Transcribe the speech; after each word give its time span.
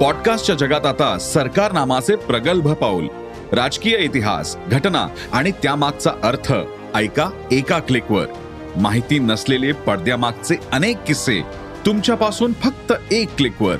पॉडकास्टच्या 0.00 0.56
जगात 0.56 0.86
आता 0.86 1.18
सरकार 1.18 1.72
नामाचे 1.72 2.16
प्रगल्भ 2.16 2.72
पाऊल. 2.72 3.08
राजकीय 3.52 3.96
इतिहास 3.98 4.56
घटना 4.68 5.06
आणि 5.32 5.50
त्यामागचा 5.50 6.10
अर्थ. 6.22 6.52
ऐका 6.94 7.30
एका 7.52 7.78
क्लिकवर. 7.78 8.26
माहिती 8.76 9.18
नसलेले 9.18 9.72
पडद्यामागचे 9.72 10.56
अनेक 10.72 10.96
किस्से 11.06 11.40
तुमच्यापासून 11.86 12.52
फक्त 12.52 12.92
एक 13.10 13.36
क्लिकवर. 13.36 13.76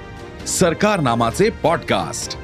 सरकार 0.46 1.00
नामाचे 1.00 1.50
पॉडकास्ट. 1.50 2.36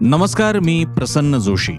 नमस्कार 0.00 0.58
मी 0.58 0.84
प्रसन्न 0.84 1.38
जोशी. 1.38 1.78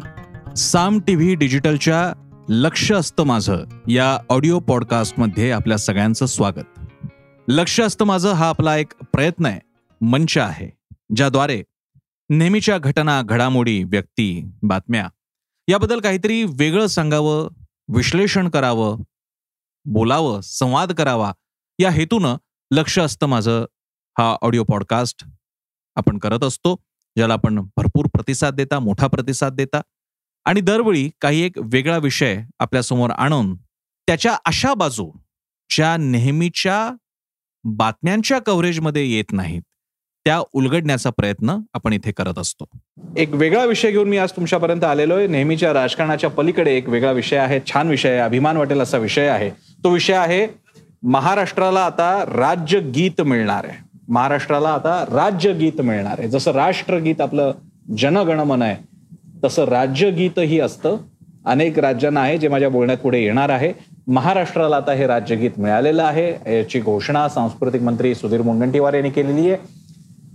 साम 0.58 1.00
टीव्ही 1.00 1.36
डिजिटलच्या 1.36 2.23
लक्ष 2.50 2.92
असतं 2.92 3.24
माझं 3.24 3.64
या 3.88 4.18
ऑडिओ 4.30 4.60
पॉडकास्टमध्ये 4.60 5.52
आपल्या 5.52 5.78
सगळ्यांचं 5.78 6.26
स्वागत. 6.26 6.80
लक्ष 7.48 7.82
असतं 7.82 8.06
माझं 8.06 8.34
हा 8.34 8.50
आपला 8.50 8.78
एक 8.78 8.94
प्रयत्न 8.98 9.46
आहे 9.46 9.60
मंच 10.02 10.38
आहे 10.38 10.70
ज्याद्वारे 11.16 11.64
नेहमीच्या 12.30 12.78
घटना 12.78 13.22
घडामोडी 13.22 13.84
व्यक्ती 13.84 14.52
बातम्या 14.64 15.10
याबद्दल 15.68 16.00
काहीतरी 16.00 16.44
वेगळं 16.44 16.88
सांगावं 16.88 17.50
विश्लेषण 17.96 18.50
करावं 18.50 19.00
बोलावं 19.86 20.42
संवाद 20.42 20.92
करावा 20.92 21.34
या 21.80 21.92
हेतूनं 21.92 22.36
लक्ष 22.72 23.00
असतं 23.00 23.26
माझं 23.26 23.66
हा 24.18 24.38
ऑडिओ 24.42 24.64
पॉडकास्ट 24.64 25.26
आपण 25.96 26.18
करत 26.18 26.44
असतो 26.44 26.76
ज्याला 27.16 27.34
आपण 27.34 27.60
भरपूर 27.78 28.06
प्रतिसाद 28.06 28.54
देता 28.54 28.80
मोठा 28.80 29.08
प्रतिसाद 29.08 29.54
देता. 29.54 29.82
आणि 30.46 30.62
दरवेळी 30.62 31.10
काही 31.22 31.42
एक 31.42 31.58
वेगळा 31.58 31.98
विषय 31.98 32.42
आपल्यासमोर 32.60 33.10
आणून 33.10 33.56
त्याच्या 34.08 34.36
अशा 34.46 34.74
बाजू 34.74 35.12
ज्या 35.70 35.96
नेहमीच्या 35.98 36.96
बातम्यांच्या 37.64 38.40
कव्हरेजमध्ये 38.40 39.06
येत 39.12 39.32
नाहीत 39.32 39.62
त्या 40.26 40.42
उलगडण्याचा 40.54 41.10
प्रयत्न 41.10 41.58
आपण 41.74 41.94
इथे 41.94 42.12
करत 42.12 42.38
असतो. 42.38 42.66
एक 43.18 43.34
वेगळा 43.34 43.66
विषय 43.66 43.92
घेऊन 43.92 44.10
मी 44.10 44.18
आज 44.18 44.32
तुमच्यापर्यंत 44.32 44.84
आलेलो 44.84 45.16
आहे 45.18 45.28
नेहमीच्या 45.28 45.74
राजकारणाच्या 45.74 46.30
पलीकडे 46.30 46.76
एक 46.78 46.90
वेगळा 46.90 47.12
विषय 47.12 47.38
आहे 47.38 47.60
छान 47.74 47.88
विषय 47.88 48.10
आहे 48.10 48.20
अभिमान 48.20 48.58
वाटेल 48.58 48.82
असा 48.82 48.98
विषय 48.98 49.28
आहे. 49.28 49.50
तो 49.84 49.90
विषय 49.90 50.14
आहे 50.14 50.48
महाराष्ट्राला 51.04 51.86
आता 51.86 52.24
राज्य 52.26 52.80
गीत 52.80 53.22
मिळणार 53.22 53.66
आहे. 53.66 53.78
महाराष्ट्राला 54.08 54.70
आता 54.70 55.04
राज्य 55.06 55.54
गीत 55.54 55.82
मिळणार 55.82 56.20
आहे. 56.20 56.28
जसं 56.30 56.52
राष्ट्रगीत 56.52 57.22
आपलं 57.22 57.52
जनगणमन 57.98 58.62
आहे 58.62 58.93
तसं 59.44 59.66
राज्यगीतही 59.66 60.60
असतं. 60.60 60.98
अनेक 61.46 61.80
राज्यांना 61.80 62.22
आहे 62.22 62.38
जे 62.38 62.48
माझ्या 62.48 62.70
बोलण्यात 62.70 62.98
पुढे 62.98 63.22
येणार 63.24 63.50
आहे. 63.50 63.72
महाराष्ट्राला 64.08 64.76
आता 64.76 64.92
हे 64.92 65.08
राज्यगीत 65.08 65.52
मिळालेलं 65.58 66.04
आहे. 66.04 66.30
याची 66.58 66.80
घोषणा 66.80 67.28
सांस्कृतिक 67.30 67.82
मंत्री 67.82 68.14
सुधीर 68.16 68.42
मुनगंटीवार 68.42 68.94
यांनी 68.94 69.10
केलेली 69.10 69.50
आहे. 69.50 69.58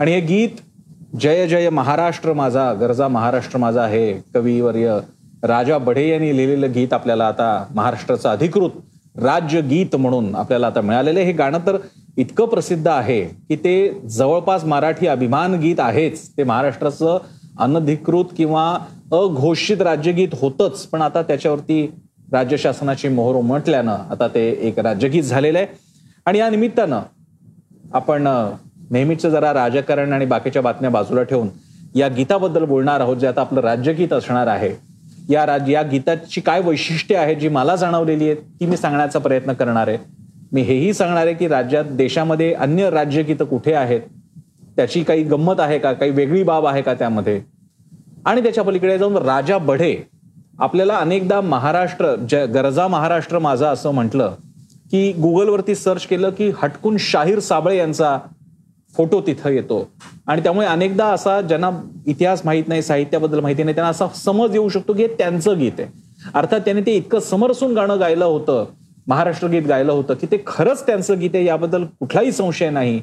आणि 0.01 0.13
हे 0.13 0.21
गीत 0.21 0.61
जय 1.21 1.47
जय 1.47 1.69
महाराष्ट्र 1.71 2.33
माझा 2.33 2.73
गरजा 2.73 3.09
महाराष्ट्र 3.09 3.59
माझा 3.59 3.87
हे 3.87 4.13
कवीवर्य 4.35 4.99
राजा 5.43 5.79
बढे 5.79 6.09
यांनी 6.09 6.37
लिहिलेलं 6.37 6.73
गीत 6.75 6.93
आपल्याला 6.93 7.27
आता 7.27 7.65
महाराष्ट्राचं 7.75 8.29
अधिकृत 8.29 8.71
राज्यगीत 9.23 9.97
म्हणून 9.97 10.35
आपल्याला 10.35 10.67
आता 10.67 10.81
मिळालेलं 10.81 11.21
हे 11.21 11.33
गाणं 11.33 11.59
तर 11.67 11.77
इतकं 12.17 12.47
प्रसिद्ध 12.47 12.87
आहे 12.89 13.21
की 13.49 13.57
ते 13.57 14.01
जवळपास 14.09 14.65
मराठी 14.65 15.07
अभिमान 15.07 15.55
गीत 15.55 15.81
आहेच. 15.81 16.29
ते 16.37 16.45
महाराष्ट्राचं 16.45 17.19
अनधिकृत 17.59 18.25
किंवा 18.37 18.79
अघोषित 19.13 19.83
राज्यगीत 19.83 20.29
होतच 20.41 20.87
पण 20.87 21.03
आता 21.03 21.23
त्याच्यावरती 21.23 21.95
राज्य 22.33 22.57
शासनाची 22.57 23.09
मोहर 23.09 23.37
उमटल्यानं 23.37 23.97
आता 24.11 24.27
ते 24.29 24.49
एक 24.63 24.79
राज्यगीत 24.79 25.23
झालेलं 25.23 25.59
आहे. 25.59 25.67
आणि 26.27 26.39
या 26.39 26.49
निमित्तानं 26.51 27.01
आपण 27.95 28.27
नेहमीच 28.91 29.27
जरा 29.27 29.53
राजकारण 29.55 30.13
आणि 30.13 30.27
बाकीच्या 30.27 30.63
बातम्या 30.63 30.91
बाजूला 30.91 31.23
ठेवून 31.23 31.49
या 31.95 32.09
गीताबद्दल 32.09 32.65
बोलणार 32.65 33.01
आहोत 33.01 33.17
जे 33.17 33.27
आता 33.27 33.41
आपलं 33.41 33.61
राज्यगीत 33.61 34.13
असणार 34.13 34.47
आहे. 34.47 34.71
या 35.29 35.47
राज 35.47 35.71
या 35.71 35.83
गीताची 35.83 36.41
काय 36.41 36.61
वैशिष्ट्ये 36.61 37.17
आहेत 37.17 37.37
जी 37.37 37.49
मला 37.49 37.77
जाणवलेली 37.77 38.25
आहेत 38.25 38.37
ती 38.61 38.67
मी 38.67 38.77
सांगण्याचा 38.77 39.19
प्रयत्न 39.19 39.53
करणार 39.53 39.89
आहे. 39.89 39.99
मी 40.53 40.63
हेही 40.63 40.93
सांगणार 40.95 41.27
आहे 41.27 41.35
की 41.35 41.49
राज्यात 41.49 41.85
देशामध्ये 41.85 42.53
अन्य 42.53 42.91
राज्यगीतं 42.91 43.45
कुठे 43.45 43.73
आहेत? 43.75 44.01
त्याची 44.79 45.03
काही 45.03 45.23
गंमत 45.23 45.61
आहे 45.61 45.79
का? 45.79 45.93
काही 45.93 46.11
वेगळी 46.11 46.43
बाब 46.43 46.67
आहे 46.67 46.83
का 46.83 46.95
त्यामध्ये? 46.95 47.41
आणि 48.27 48.43
त्याच्या 48.43 48.65
पलीकडे 48.65 48.99
जाऊन 48.99 49.17
राजा 49.17 49.59
बढे 49.59 49.95
आपल्याला 50.59 50.97
अनेकदा 50.97 51.41
महाराष्ट्र 51.41 52.15
ज 52.31 52.35
गरजा 52.55 52.87
महाराष्ट्र 52.89 53.39
माझा 53.39 53.71
असं 53.71 53.91
म्हटलं 53.91 54.35
की 54.91 55.13
गुगलवरती 55.13 55.75
सर्च 55.75 56.07
केलं 56.07 56.31
की 56.31 56.51
हटकून 56.63 56.97
शाहीर 57.01 57.39
साबळे 57.39 57.77
यांचा 57.77 58.19
फोटो 58.95 59.21
तिथं 59.21 59.51
येतो. 59.51 59.89
आणि 60.27 60.43
त्यामुळे 60.43 60.67
अनेकदा 60.67 61.07
असा 61.07 61.41
ज्यांना 61.41 61.71
इतिहास 62.07 62.43
माहीत 62.45 62.69
नाही 62.69 62.83
साहित्याबद्दल 62.83 63.41
माहिती 63.41 63.63
नाही 63.63 63.75
त्यांना 63.75 63.91
असा 63.91 64.07
समज 64.15 64.55
येऊ 64.55 64.69
शकतो 64.69 64.93
की 64.93 65.03
हे 65.03 65.09
त्यांचं 65.09 65.59
गीत 65.59 65.73
आहे. 65.79 65.89
अर्थात 66.35 66.61
त्याने 66.61 66.81
ते 66.81 66.93
इतकं 66.93 67.21
समरसून 67.21 67.75
गाणं 67.75 68.01
गायलं 68.01 68.25
होतं 68.25 68.65
महाराष्ट्र 69.07 69.49
गीत 69.49 69.63
गायलं 69.63 69.93
होतं 69.93 70.15
की 70.15 70.27
ते 70.27 70.43
खरंच 70.47 70.87
त्यांचं 70.87 71.19
गीत 71.21 71.31
आहे 71.35 71.45
याबद्दल 71.45 71.85
कुठलाही 72.01 72.33
संशय 72.33 72.71
नाही. 72.71 73.01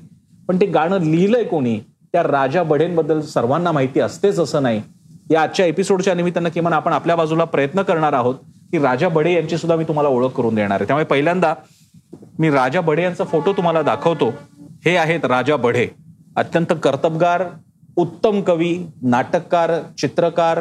पण 0.47 0.57
ते 0.61 0.65
गाणं 0.65 0.99
लिहिलंय 0.99 1.43
कोणी 1.43 1.79
त्या 2.11 2.23
राजा 2.23 2.63
बढेंबद्दल 2.63 3.21
सर्वांना 3.21 3.71
माहिती 3.71 3.99
असतेच 3.99 4.39
असं 4.39 4.63
नाही. 4.63 4.81
या 5.29 5.41
आजच्या 5.41 5.65
एपिसोडच्या 5.65 6.13
निमित्तानं 6.13 6.49
किमान 6.49 6.73
आपण 6.73 6.93
आपल्या 6.93 7.15
बाजूला 7.15 7.43
प्रयत्न 7.43 7.81
करणार 7.81 8.13
आहोत 8.13 8.35
की 8.71 8.79
राजा 8.79 9.09
बढे 9.09 9.33
यांची 9.33 9.57
सुद्धा 9.57 9.75
मी 9.75 9.83
तुम्हाला 9.83 10.09
ओळख 10.09 10.29
करून 10.29 10.55
देणार 10.55 10.71
आहे. 10.71 10.87
त्यामुळे 10.87 11.05
पहिल्यांदा 11.05 11.53
मी 12.39 12.49
राजा 12.49 12.81
बढे 12.81 13.03
यांचा 13.03 13.23
फोटो 13.23 13.53
तुम्हाला 13.53 13.81
दाखवतो. 13.81 14.33
हे 14.85 14.97
आहेत 14.97 15.25
राजा 15.25 15.55
बढे. 15.55 15.87
अत्यंत 16.35 16.73
कर्तबगार 16.83 17.43
उत्तम 17.95 18.41
कवी 18.41 18.79
नाटककार 19.01 19.71
चित्रकार. 19.97 20.59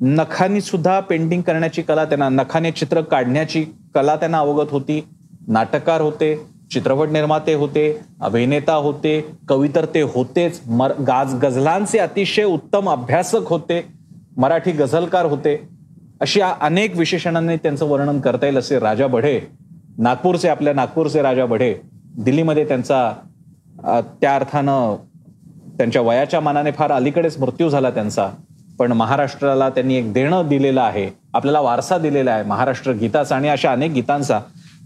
नखानी 0.00 0.60
सुद्धा 0.60 1.00
पेंटिंग 1.00 1.42
करण्याची 1.42 1.82
कला 1.82 2.04
त्यांना 2.04 2.28
नखाने 2.28 2.70
चित्र 2.70 3.00
काढण्याची 3.00 3.64
कला 3.94 4.16
त्यांना 4.16 4.38
अवगत 4.38 4.66
होती. 4.70 5.08
नाटककार 5.48 6.00
होते. 6.00 6.57
चित्रपट 6.70 7.08
निर्माते 7.08 7.52
होते 7.54 7.84
अभिनेता 8.20 8.74
होते 8.74 9.20
कवी 9.48 9.68
तर 9.74 9.84
ते 9.94 10.00
होतेच. 10.04 10.60
मर 10.66 10.92
गाज 11.06 11.34
गझलांचे 11.34 11.98
अतिशय 11.98 12.44
उत्तम 12.44 12.90
अभ्यासक 12.90 13.48
होते 13.48 13.84
मराठी 14.36 14.72
गझलकार 14.72 15.24
होते. 15.24 15.56
अशी 16.20 16.40
अनेक 16.40 16.96
विशेषणांनी 16.96 17.56
त्यांचं 17.56 17.86
वर्णन 17.86 18.20
करता 18.20 18.46
येईल 18.46 18.58
असे 18.58 18.78
राजा 18.78 19.06
बढे 19.06 19.40
नागपूरचे 19.98 20.48
आपल्या 20.48 20.72
नागपूरचे 20.74 21.22
राजा 21.22 21.46
बढे 21.46 21.74
दिल्लीमध्ये 22.16 22.64
त्यांचा 22.68 23.12
त्या 24.20 24.34
अर्थानं 24.34 24.96
त्यांच्या 25.78 26.02
वयाच्या 26.02 26.40
मानाने 26.40 26.70
फार 26.70 26.92
अलीकडेच 26.92 27.38
मृत्यू 27.38 27.68
झाला 27.68 27.90
त्यांचा. 27.90 28.28
पण 28.78 28.92
महाराष्ट्राला 28.92 29.68
त्यांनी 29.68 29.94
एक 29.96 30.12
देणं 30.12 30.48
दिलेलं 30.48 30.80
आहे 30.80 31.08
आपल्याला 31.34 31.60
वारसा 31.60 31.98
दिलेला 31.98 32.30
आहे 32.30 32.44
महाराष्ट्र 32.44 32.92
गीताचा 32.92 33.36
आणि 33.36 33.48
अशा 33.48 33.72
अनेक 33.72 33.90
गीतांचा. 33.92 34.40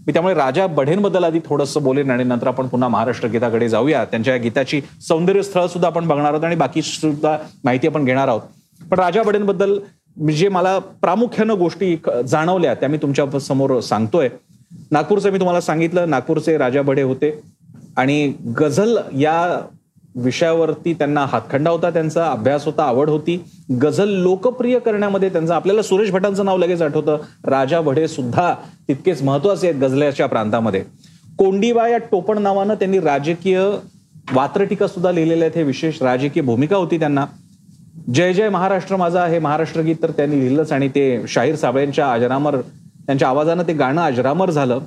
मी 0.07 0.13
त्यामुळे 0.13 0.33
राजा 0.33 0.67
बढेंबद्दल 0.67 1.23
आधी 1.23 1.39
थोडंसं 1.45 1.83
बोलेन 1.83 2.09
आणि 2.11 2.23
नंतर 2.23 2.47
आपण 2.47 2.67
पुन्हा 2.67 2.89
महाराष्ट्र 2.89 3.27
गीताकडे 3.27 3.69
जाऊया. 3.69 4.03
त्यांच्या 4.05 4.35
गीताची 4.37 4.81
सौंदर्य 5.01 5.41
स्थळ 5.41 5.65
सुद्धा 5.65 5.87
आपण 5.87 6.07
बघणार 6.07 6.33
आहोत 6.33 6.43
आणि 6.43 6.55
बाकी 6.55 6.81
सुद्धा 6.81 7.37
माहिती 7.63 7.87
आपण 7.87 8.05
घेणार 8.05 8.27
आहोत. 8.27 8.41
पण 8.91 8.99
राजा 8.99 9.23
बढेंबद्दल 9.23 9.77
जे 10.37 10.49
मला 10.49 10.77
प्रामुख्यानं 10.79 11.57
गोष्टी 11.59 11.95
जाणवल्या 12.27 12.73
त्या 12.73 12.89
मी 12.89 12.97
तुमच्यासमोर 12.97 13.79
सांगतोय. 13.79 14.29
नागपूरचं 14.91 15.31
मी 15.31 15.39
तुम्हाला 15.39 15.61
सांगितलं 15.61 16.09
नागपूरचे 16.09 16.57
राजा 16.57 16.81
बढे 16.81 17.01
होते 17.01 17.39
आणि 17.97 18.33
गझल 18.59 18.97
या 19.19 19.61
विषयावरती 20.15 20.93
त्यांना 20.93 21.25
हातखंडा 21.25 21.71
होता 21.71 21.89
त्यांचा 21.89 22.31
अभ्यास 22.31 22.65
होता 22.65 22.83
आवड 22.83 23.09
होती. 23.09 23.43
गझल 23.81 24.09
लोकप्रिय 24.09 24.79
करण्यामध्ये 24.79 25.29
त्यांचं 25.29 25.53
आपल्याला 25.53 25.81
सुरेश 25.81 26.11
भटांचं 26.11 26.45
नाव 26.45 26.57
लगेच 26.57 26.81
आठवतं. 26.81 27.17
राजा 27.43 27.81
भडे 27.81 28.07
सुद्धा 28.07 28.53
तितकेच 28.87 29.21
महत्त्वाचे 29.21 29.67
आहेत 29.67 29.81
गझल्याच्या 29.81 30.27
प्रांतामध्ये. 30.27 30.83
कोंडीबा 31.37 31.87
या 31.87 31.97
टोपण 31.97 32.37
नावानं 32.37 32.73
त्यांनी 32.73 32.99
राजकीय 32.99 33.59
वात्रटिका 34.33 34.87
सुद्धा 34.87 35.11
लिहिलेल्या 35.11 35.45
आहेत. 35.45 35.57
हे 35.57 35.63
विशेष 35.63 36.01
राजकीय 36.01 36.43
भूमिका 36.43 36.77
होती 36.77 36.99
त्यांना. 36.99 37.25
जय 38.13 38.33
जय 38.33 38.49
महाराष्ट्र 38.49 38.95
माझा 38.95 39.25
हे 39.25 39.39
महाराष्ट्र 39.39 39.81
गीत 39.81 39.95
तर 40.01 40.11
त्यांनी 40.11 40.39
लिहिलंच 40.39 40.71
आणि 40.71 40.87
ते 40.87 41.23
शाहीर 41.27 41.55
साबळेंच्या 41.55 42.11
अजरामर 42.13 42.59
त्यांच्या 43.05 43.27
आवाजानं 43.27 43.63
ते 43.63 43.73
गाणं 43.73 44.01
अजरामर 44.01 44.49
झालं. 44.49 44.79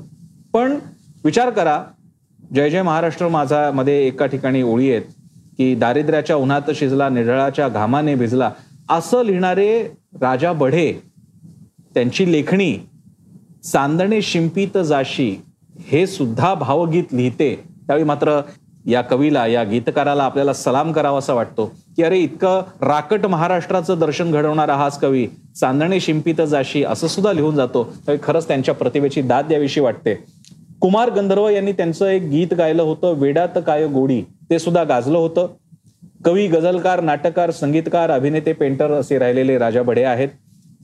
पण 0.52 0.78
विचार 1.24 1.50
करा 1.50 1.82
जय 2.54 2.70
जय 2.70 2.82
महाराष्ट्र 2.82 3.28
माझा 3.28 3.70
मध्ये 3.70 4.06
एका 4.06 4.26
ठिकाणी 4.26 4.62
ओळी 4.62 4.90
आहेत 4.90 5.02
की 5.58 5.74
दारिद्र्याच्या 5.74 6.36
उन्हात 6.36 6.70
शिजला 6.74 7.08
निढळाच्या 7.08 7.68
घामाने 7.68 8.14
भिजला 8.14 8.50
असं 8.90 9.24
लिहिणारे 9.24 9.82
राजा 10.20 10.52
बढे 10.52 10.92
त्यांची 11.94 12.30
लेखणी 12.32 12.76
चांदणे 13.64 14.20
शिंपीत 14.22 14.78
जाशी 14.78 15.30
हे 15.86 16.06
सुद्धा 16.06 16.52
भावगीत 16.54 17.12
लिहिते. 17.12 17.54
त्यावेळी 17.86 18.04
मात्र 18.04 18.40
या 18.86 19.00
कवीला 19.02 19.46
या 19.46 19.62
गीतकाराला 19.64 20.24
आपल्याला 20.24 20.52
सलाम 20.52 20.92
करावा 20.92 21.18
असा 21.18 21.32
वाटतो 21.34 21.66
की 21.96 22.02
अरे 22.02 22.18
इतकं 22.18 22.62
राकट 22.80 23.26
महाराष्ट्राचं 23.26 23.98
दर्शन 23.98 24.30
घडवणारा 24.30 24.74
हाच 24.74 24.98
कवी 25.00 25.26
चांदणे 25.60 26.00
शिंपित 26.00 26.40
जाशी 26.48 26.84
असं 26.84 27.06
सुद्धा 27.06 27.32
लिहून 27.32 27.54
जातो. 27.54 27.84
तर 28.06 28.16
खरंच 28.22 28.48
त्यांच्या 28.48 28.74
प्रतिभेची 28.74 29.22
दाद 29.22 29.46
द्याविषयी 29.48 29.82
वाटते. 29.82 30.14
कुमार 30.86 31.10
गंधर्व 31.10 31.48
यांनी 31.48 31.72
त्यांचं 31.72 32.06
एक 32.06 32.22
गीत 32.22 32.52
गायलं 32.54 32.82
होतं 32.82 33.14
वेडात 33.18 33.56
काय 33.66 33.86
गोडी? 33.86 34.20
ते 34.50 34.58
सुद्धा 34.58 34.82
गाजलं 34.84 35.18
होतं. 35.18 35.46
कवी 36.24 36.46
गझलकार 36.48 37.00
नाटककार 37.00 37.50
संगीतकार 37.50 38.10
अभिनेते 38.10 38.52
पेंटर 38.52 38.90
असे 38.90 39.18
राहिलेले 39.18 39.56
राजा 39.58 39.82
बडे 39.82 40.04
आहेत. 40.04 40.28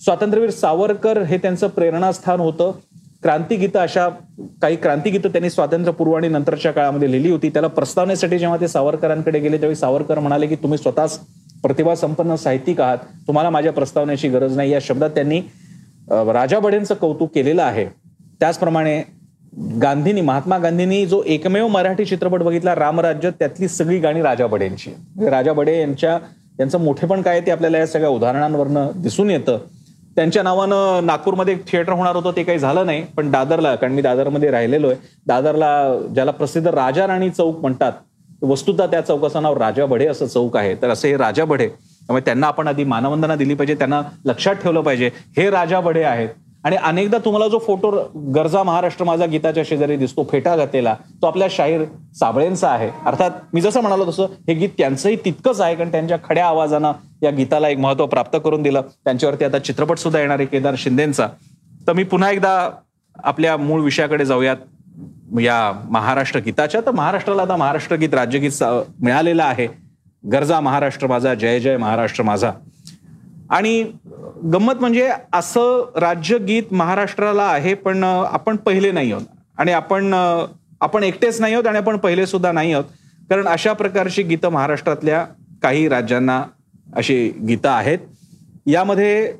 स्वातंत्र्यवीर 0.01 0.51
सावरकर 0.51 1.23
हे 1.23 1.39
त्यांचं 1.39 1.69
प्रेरणास्थान 1.69 2.41
होतं. 2.41 2.73
क्रांतिगीतं 3.23 3.79
अशा 3.79 4.09
काही 4.63 4.77
क्रांतिगीतं 4.77 5.29
त्यांनी 5.29 5.51
स्वातंत्र्यपूर्व 5.51 6.13
आणि 6.13 6.29
नंतरच्या 6.29 6.73
काळामध्ये 6.73 7.11
लिहिली 7.13 7.31
होती. 7.31 7.49
त्याला 7.49 7.69
प्रस्तावनेसाठी 7.69 8.39
जेव्हा 8.39 8.61
ते 8.61 8.69
सावरकरांकडे 8.69 9.39
गेले 9.39 9.59
त्यावेळी 9.59 9.77
सावरकर 9.77 10.19
म्हणाले 10.19 10.47
की 10.47 10.57
तुम्ही 10.57 10.79
स्वतःच 10.79 11.19
प्रतिभा 11.63 11.95
संपन्न 11.95 12.35
साहित्यिक 12.35 12.81
आहात. 12.81 12.99
तुम्हाला 13.27 13.51
माझ्या 13.51 13.73
प्रस्तावनेची 13.73 14.29
गरज 14.29 14.57
नाही. 14.57 14.73
या 14.73 14.79
शब्दात 14.83 15.11
त्यांनी 15.11 15.41
राजा 16.11 16.59
बडेंचं 16.59 16.95
कौतुक 16.95 17.35
केलेलं 17.35 17.63
आहे. 17.63 17.87
त्याचप्रमाणे 18.41 19.03
गांधींनी 19.53 20.21
महात्मा 20.21 20.59
गांधींनी 20.59 21.05
जो 21.07 21.23
एकमेव 21.27 21.67
मराठी 21.69 22.05
चित्रपट 22.05 22.43
बघितला 22.43 22.75
रामराज्य 22.75 23.31
त्यातली 23.31 23.69
सगळी 23.69 23.99
गाणी 23.99 24.23
राजा 24.23 24.47
बडेंची. 24.47 24.91
यांची 24.91 25.31
राजा 25.31 25.53
बडे 25.53 25.79
यांच्या 25.81 26.19
यांचं 26.61 26.81
मोठेपण 26.81 27.23
काय 27.23 27.41
ते 27.41 27.51
आपल्याला 27.51 27.79
या 27.79 27.87
सगळ्या 27.87 28.09
उदाहरणांवरनं 28.09 28.91
दिसून 29.03 29.31
येतं. 29.31 29.59
त्यांच्या 30.17 30.43
नावानं 30.43 31.07
नागपूरमध्ये 31.07 31.55
एक 31.55 31.67
थिएटर 31.69 31.93
होणार 31.93 32.17
होतं 32.17 32.37
ते 32.37 32.43
काही 32.43 32.59
झालं 32.59 32.87
नाही 32.87 33.05
पण 33.17 33.31
दादरला 33.31 33.75
कारण 33.75 33.93
मी 33.93 34.03
दादरमध्ये 34.03 34.51
राहिलेलो 34.51 34.89
आहे 34.89 34.97
दादरला 35.27 35.73
ज्याला 36.15 36.31
प्रसिद्ध 36.31 36.67
राजा 36.69 37.07
राणी 37.07 37.31
चौक 37.31 37.61
म्हणतात 37.61 37.93
वस्तुतः 38.43 38.87
त्या 38.87 39.01
चौकाचं 39.01 39.43
नाव 39.43 39.59
राजा 39.59 39.87
बढे 39.87 40.07
असं 40.07 40.27
चौक 40.27 40.57
आहे. 40.57 40.75
तर 40.75 40.91
असे 40.91 41.09
हे 41.11 41.17
राजा 41.17 41.45
बढे 41.45 41.69
त्यामुळे 41.69 42.25
त्यांना 42.25 42.47
आपण 42.47 42.69
आधी 42.69 42.85
मानवंदना 42.85 43.37
दिली 43.37 43.55
पाहिजे 43.55 43.75
त्यांना 43.75 44.01
लक्षात 44.25 44.55
ठेवलं 44.55 44.81
पाहिजे 44.81 45.11
हे 45.37 45.49
राजा 45.51 45.81
बढे 45.81 46.03
आहेत. 46.03 46.29
आणि 46.65 46.77
अनेकदा 46.77 47.19
तुम्हाला 47.19 47.47
जो 47.49 47.59
फोटो 47.59 47.91
गरजा 48.35 48.63
महाराष्ट्र 48.63 49.05
माझा 49.05 49.27
गीताच्या 49.27 49.63
शेजारी 49.67 49.97
दिसतो 49.97 50.27
फेटा 50.31 50.57
घातलेला 50.57 50.95
तो 51.23 51.27
आपल्या 51.27 51.49
शाहीर 51.51 51.85
साबळेंचा 52.15 52.69
आहे. 52.69 52.91
अर्थात 53.07 53.31
मी 53.53 53.61
जसं 53.61 53.81
म्हणालो 53.81 54.05
तसं 54.09 54.27
हे 54.49 54.55
गीत 54.55 54.69
त्यांचंही 54.79 55.17
तितकंच 55.25 55.61
आहे 55.61 55.75
कारण 55.77 55.91
त्यांच्या 55.91 56.19
खड्या 56.25 56.47
आवाजानं 56.47 56.93
या 57.23 57.31
गीताला 57.31 57.69
एक 57.69 57.79
महत्त्व 57.79 58.07
प्राप्त 58.07 58.39
करून 58.45 58.63
दिलं. 58.63 58.83
त्यांच्यावरती 59.05 59.45
आता 59.45 59.59
चित्रपट 59.59 59.99
सुद्धा 59.99 60.21
येणार 60.21 60.39
आहे 60.39 60.47
केदार 60.47 60.75
शिंदेचा. 60.79 61.29
तर 61.87 61.93
मी 61.93 62.05
पुन्हा 62.05 62.31
एकदा 62.31 62.71
आपल्या 63.25 63.57
मूळ 63.57 63.81
विषयाकडे 63.81 64.25
जाऊयात. 64.25 64.57
या 65.41 65.73
महाराष्ट्र 65.91 66.41
गीताच्या 66.41 66.81
तर 66.87 66.91
महाराष्ट्राला 66.91 67.43
आता 67.43 67.57
महाराष्ट्र 67.57 67.97
गीत 67.97 68.15
राज्यगीत 68.15 68.63
मिळालेलं 69.03 69.43
आहे. 69.45 69.67
गरजा 70.25 70.61
महाराष्ट्र 70.61 71.07
माझा 71.07 71.35
जय 71.35 71.61
जय 71.61 71.77
महाराष्ट्र 71.77 72.25
माझा. 72.25 72.51
आणि 73.51 73.83
गंमत 74.53 74.81
म्हणजे 74.81 75.09
असं 75.33 75.91
राज्यगीत 75.97 76.73
महाराष्ट्राला 76.73 77.43
आहे 77.43 77.75
पण 77.75 78.05
आपण 78.05 78.57
पहिले 78.57 78.91
नाही 78.93 79.13
आहोत. 79.13 79.27
आणि 79.59 79.73
आपण 79.73 80.15
आपण 80.81 81.03
एकटेच 81.03 81.41
नाही 81.41 81.55
आहोत 81.55 81.67
आणि 81.67 81.79
आपण 81.79 81.97
पहिले 81.97 82.27
सुद्धा 82.27 82.53
नाही 82.53 82.73
आहोत. 82.73 82.85
कारण 83.31 83.47
अशा 83.49 83.73
प्रकारची 83.73 84.23
गीतं 84.23 84.49
महाराष्ट्रातल्या 84.49 85.25
काही 85.63 85.89
राज्यांना 85.89 86.43
अशी 86.97 87.29
गीतं 87.49 87.69
आहेत. 87.69 87.99
यामध्ये 88.67 89.33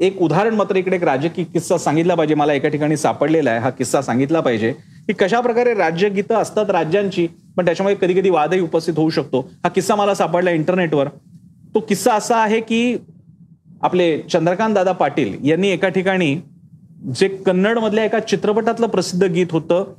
एक 0.00 0.20
उदाहरण 0.22 0.54
मात्र 0.54 0.76
इकडे 0.76 0.96
एक 0.96 1.04
राजकीय 1.04 1.44
किस्सा 1.44 1.78
सांगितला 1.78 2.14
पाहिजे. 2.14 2.34
मला 2.34 2.52
एका 2.52 2.68
ठिकाणी 2.68 2.96
सापडलेला 2.96 3.50
आहे. 3.50 3.60
हा 3.60 3.70
किस्सा 3.70 4.02
सांगितला 4.02 4.40
पाहिजे 4.40 4.72
की 5.06 5.12
कशा 5.12 5.40
प्रकारे 5.40 5.74
राज्यगीतं 5.74 6.34
असतात 6.34 6.70
राज्यांची 6.70 7.26
पण 7.56 7.64
त्याच्यामुळे 7.64 7.96
कधी 8.00 8.14
कधी 8.14 8.30
वादही 8.30 8.60
उपस्थित 8.60 8.94
होऊ 8.96 9.10
शकतो. 9.10 9.40
हा 9.64 9.68
किस्सा 9.68 9.94
मला 9.94 10.14
सापडला 10.14 10.50
इंटरनेटवर. 10.50 11.08
तो 11.74 11.80
किस्सा 11.80 12.14
असा 12.14 12.36
आहे 12.36 12.60
की 12.60 12.96
आपले 13.86 14.06
चंद्रकांत 14.32 14.74
दादा 14.74 14.92
पाटील 14.92 15.36
यांनी 15.48 15.68
एका 15.68 15.88
ठिकाणी 15.88 16.34
जे 17.16 17.28
कन्नडमधल्या 17.46 18.04
एका 18.04 18.18
चित्रपटातलं 18.20 18.86
प्रसिद्ध 18.86 19.24
गीत 19.24 19.52
होतं 19.52 19.92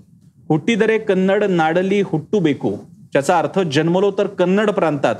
हुट्टीदरे 0.49 0.97
कन्नड 0.97 1.43
नाडली 1.43 2.01
हुट्टू 2.01 2.39
बेकू 2.39 2.71
ज्याचा 3.11 3.37
अर्थ 3.39 3.59
जन्मलो 3.73 4.11
तर 4.17 4.27
कन्नड 4.39 4.69
प्रांतात 4.69 5.15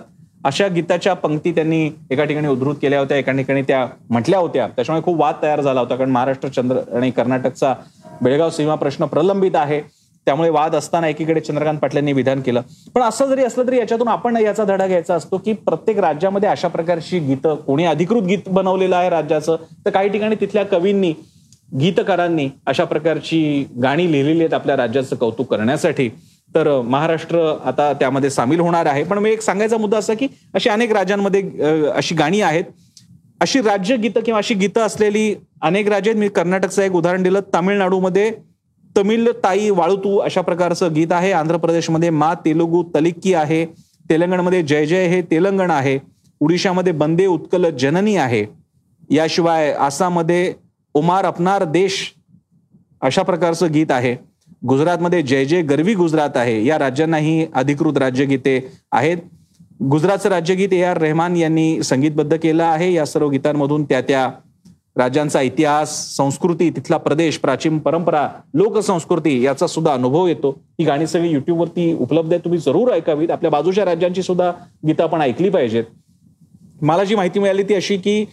अशा 0.46 0.68
गीताच्या 0.68 1.14
पंक्ती 1.14 1.52
त्यांनी 1.52 1.90
एका 2.12 2.24
ठिकाणी 2.24 2.48
उद्धृत 2.48 2.76
केल्या 2.82 3.00
होत्या 3.00 3.18
एका 3.18 3.32
ठिकाणी 3.32 3.62
त्या 3.62 3.86
म्हटल्या 4.10 4.40
होत्या. 4.40 4.68
त्याच्यामुळे 4.68 5.04
खूप 5.06 5.20
वाद 5.22 5.36
तयार 5.42 5.62
झाला 5.62 5.80
होता 5.80 5.96
कारण 5.96 6.12
महाराष्ट्र 6.12 6.50
चंद्र 6.50 6.80
आणि 6.96 7.10
कर्नाटकचा 7.12 7.74
बेळगाव 8.22 8.50
सीमा 8.50 8.76
प्रश्न 8.76 9.06
प्रलंबित 9.06 9.56
आहे. 9.56 9.82
त्यामुळे 10.28 10.50
वाद 10.50 10.76
असताना 10.76 11.08
एकीकडे 11.08 11.40
चंद्रकांत 11.40 11.80
पाटलांनी 11.80 12.14
विधान 12.14 12.42
केलं. 12.42 12.62
पण 12.96 13.02
असं 13.02 13.26
जरी 13.26 13.44
असलं 13.44 13.68
तरी 13.68 13.78
याच्यातून 13.78 14.08
आपण 14.08 14.38
याचा 14.38 14.64
धडा 14.64 14.88
घ्यायचा 14.88 15.16
असतो 15.16 15.38
की 15.38 15.54
प्रत्येक 15.56 16.00
राज्यामध्ये 16.00 16.50
अशा 16.50 16.68
प्रकारची 16.68 17.20
गीतं 17.20 17.56
कोणी 17.68 17.86
अधिकृत 17.86 18.24
गीत 18.24 18.50
बनवलेलं 18.50 18.96
आहे 18.96 19.10
राज्याचं 19.10 19.56
तर 19.86 19.90
काही 19.90 20.10
ठिकाणी 20.10 20.36
तिथल्या 20.36 20.66
कवींनी 20.66 21.14
गीतकारांनी 21.80 22.48
अशा 22.66 22.84
प्रकारची 22.84 23.66
गाणी 23.84 24.12
लिहिलेली 24.12 24.40
आहेत 24.40 24.54
आपल्या 24.54 24.76
राज्याचं 24.78 25.16
कौतुक 25.16 25.50
करण्यासाठी. 25.52 26.10
तर 26.56 26.70
महाराष्ट्र 26.82 27.40
आता 27.66 27.92
त्यामध्ये 27.94 28.30
सामील 28.30 28.60
होणार 28.60 28.86
आहे. 28.86 29.04
पण 29.04 29.18
मी 29.18 29.32
एक 29.32 29.42
सांगायचा 29.42 29.78
मुद्दा 29.78 29.98
असा 29.98 30.14
की 30.14 30.28
अशी 30.56 30.70
अनेक 30.70 30.92
राज्यांमध्ये 30.94 31.42
अशी 31.96 32.16
गाणी 32.16 32.42
आहेत. 32.42 32.64
अशी 33.42 33.62
राज्य 33.62 33.96
गीतं 33.96 34.20
किंवा 34.20 34.38
अशी 34.40 34.54
गीतं 34.54 34.82
असलेली 34.82 35.34
अनेक 35.62 35.90
राज्य 35.90 36.14
मी 36.14 36.28
कर्नाटकचं 36.30 36.82
एक 36.82 36.96
उदाहरण 36.96 37.24
दिलं. 37.24 37.40
तामिळनाडूमध्ये 37.54 38.30
तमिळ 38.98 39.32
ताई 39.44 39.70
वाळुतू 39.70 40.18
अशा 40.18 40.42
प्रकारचं 40.42 40.94
गीत 40.94 41.12
आहे. 41.12 41.32
आंध्र 41.32 41.58
प्रदेशमध्ये 41.58 42.10
मा 42.10 42.34
तेलुगू 42.34 42.84
तलिक्की 42.96 43.34
आहे. 43.34 43.66
तेलंगणमध्ये 44.10 44.62
जय 44.64 44.86
जय 44.86 45.08
हे 45.08 45.22
तेलंगण 45.22 45.72
आहे. 45.72 46.00
उडिशामध्ये 46.40 46.94
बंदे 46.94 47.26
उत्कल 47.26 47.66
जननी 47.80 48.16
आहे. 48.16 48.46
याशिवाय 49.10 49.72
आसाममध्ये 49.72 50.54
उमार 50.94 51.26
अपनार 51.26 51.64
देश 51.64 52.14
अशा 53.02 53.22
प्रकारचं 53.24 53.74
गीत 53.74 53.92
आहे. 53.92 54.16
गुजरातमध्ये 54.68 55.22
जय 55.22 55.46
जय 55.46 55.62
गरवी 55.62 55.94
गुजरात 55.94 56.38
आहे. 56.38 56.66
या 56.66 56.80
राज्यांनाही 56.80 57.48
अधिकृत 57.56 57.98
राज्यगीते 57.98 58.60
आहेत. 58.92 59.18
गुजरातचं 59.84 60.30
राज्यगीत 60.30 60.74
ए 60.74 60.82
आर 60.82 60.98
रेहमान 60.98 61.36
यांनी 61.38 61.84
संगीतबद्ध 61.84 62.36
केलं 62.36 62.64
आहे. 62.64 62.94
या 62.94 63.06
सर्व 63.06 63.30
गीतांमधून 63.30 63.84
त्या 63.84 64.02
त्या 64.02 64.30
राज्यांचा 64.98 65.42
इतिहास 65.42 66.16
संस्कृती 66.16 66.70
तिथला 66.70 66.98
प्रदेश 66.98 67.38
प्राचीन 67.38 67.80
परंपरा 67.80 68.30
लोकसंस्कृती 68.54 69.42
याचा 69.46 69.68
सुद्धा 69.68 69.94
अनुभव 69.94 70.28
येतो. 70.28 70.50
ही 70.80 70.86
गाणी 70.86 71.08
सगळी 71.08 71.30
युट्यूबवरती 71.30 71.94
उपलब्ध 71.94 72.34
आहे 72.34 72.44
तुम्ही 72.44 72.60
जरूर 72.60 72.92
ऐकावीत. 72.92 73.32
आपल्या 73.32 73.52
बाजूच्या 73.52 73.86
राज्यांची 73.86 74.24
सुद्धा 74.24 74.52
गीतं 74.88 75.04
आपण 75.04 75.22
ऐकली 75.22 75.50
पाहिजेत. 75.50 75.84
मला 76.82 77.04
जी 77.04 77.16
माहिती 77.16 77.40
मिळाली 77.40 77.64
ती 77.64 77.74
अशी 77.74 77.98
की 77.98 78.26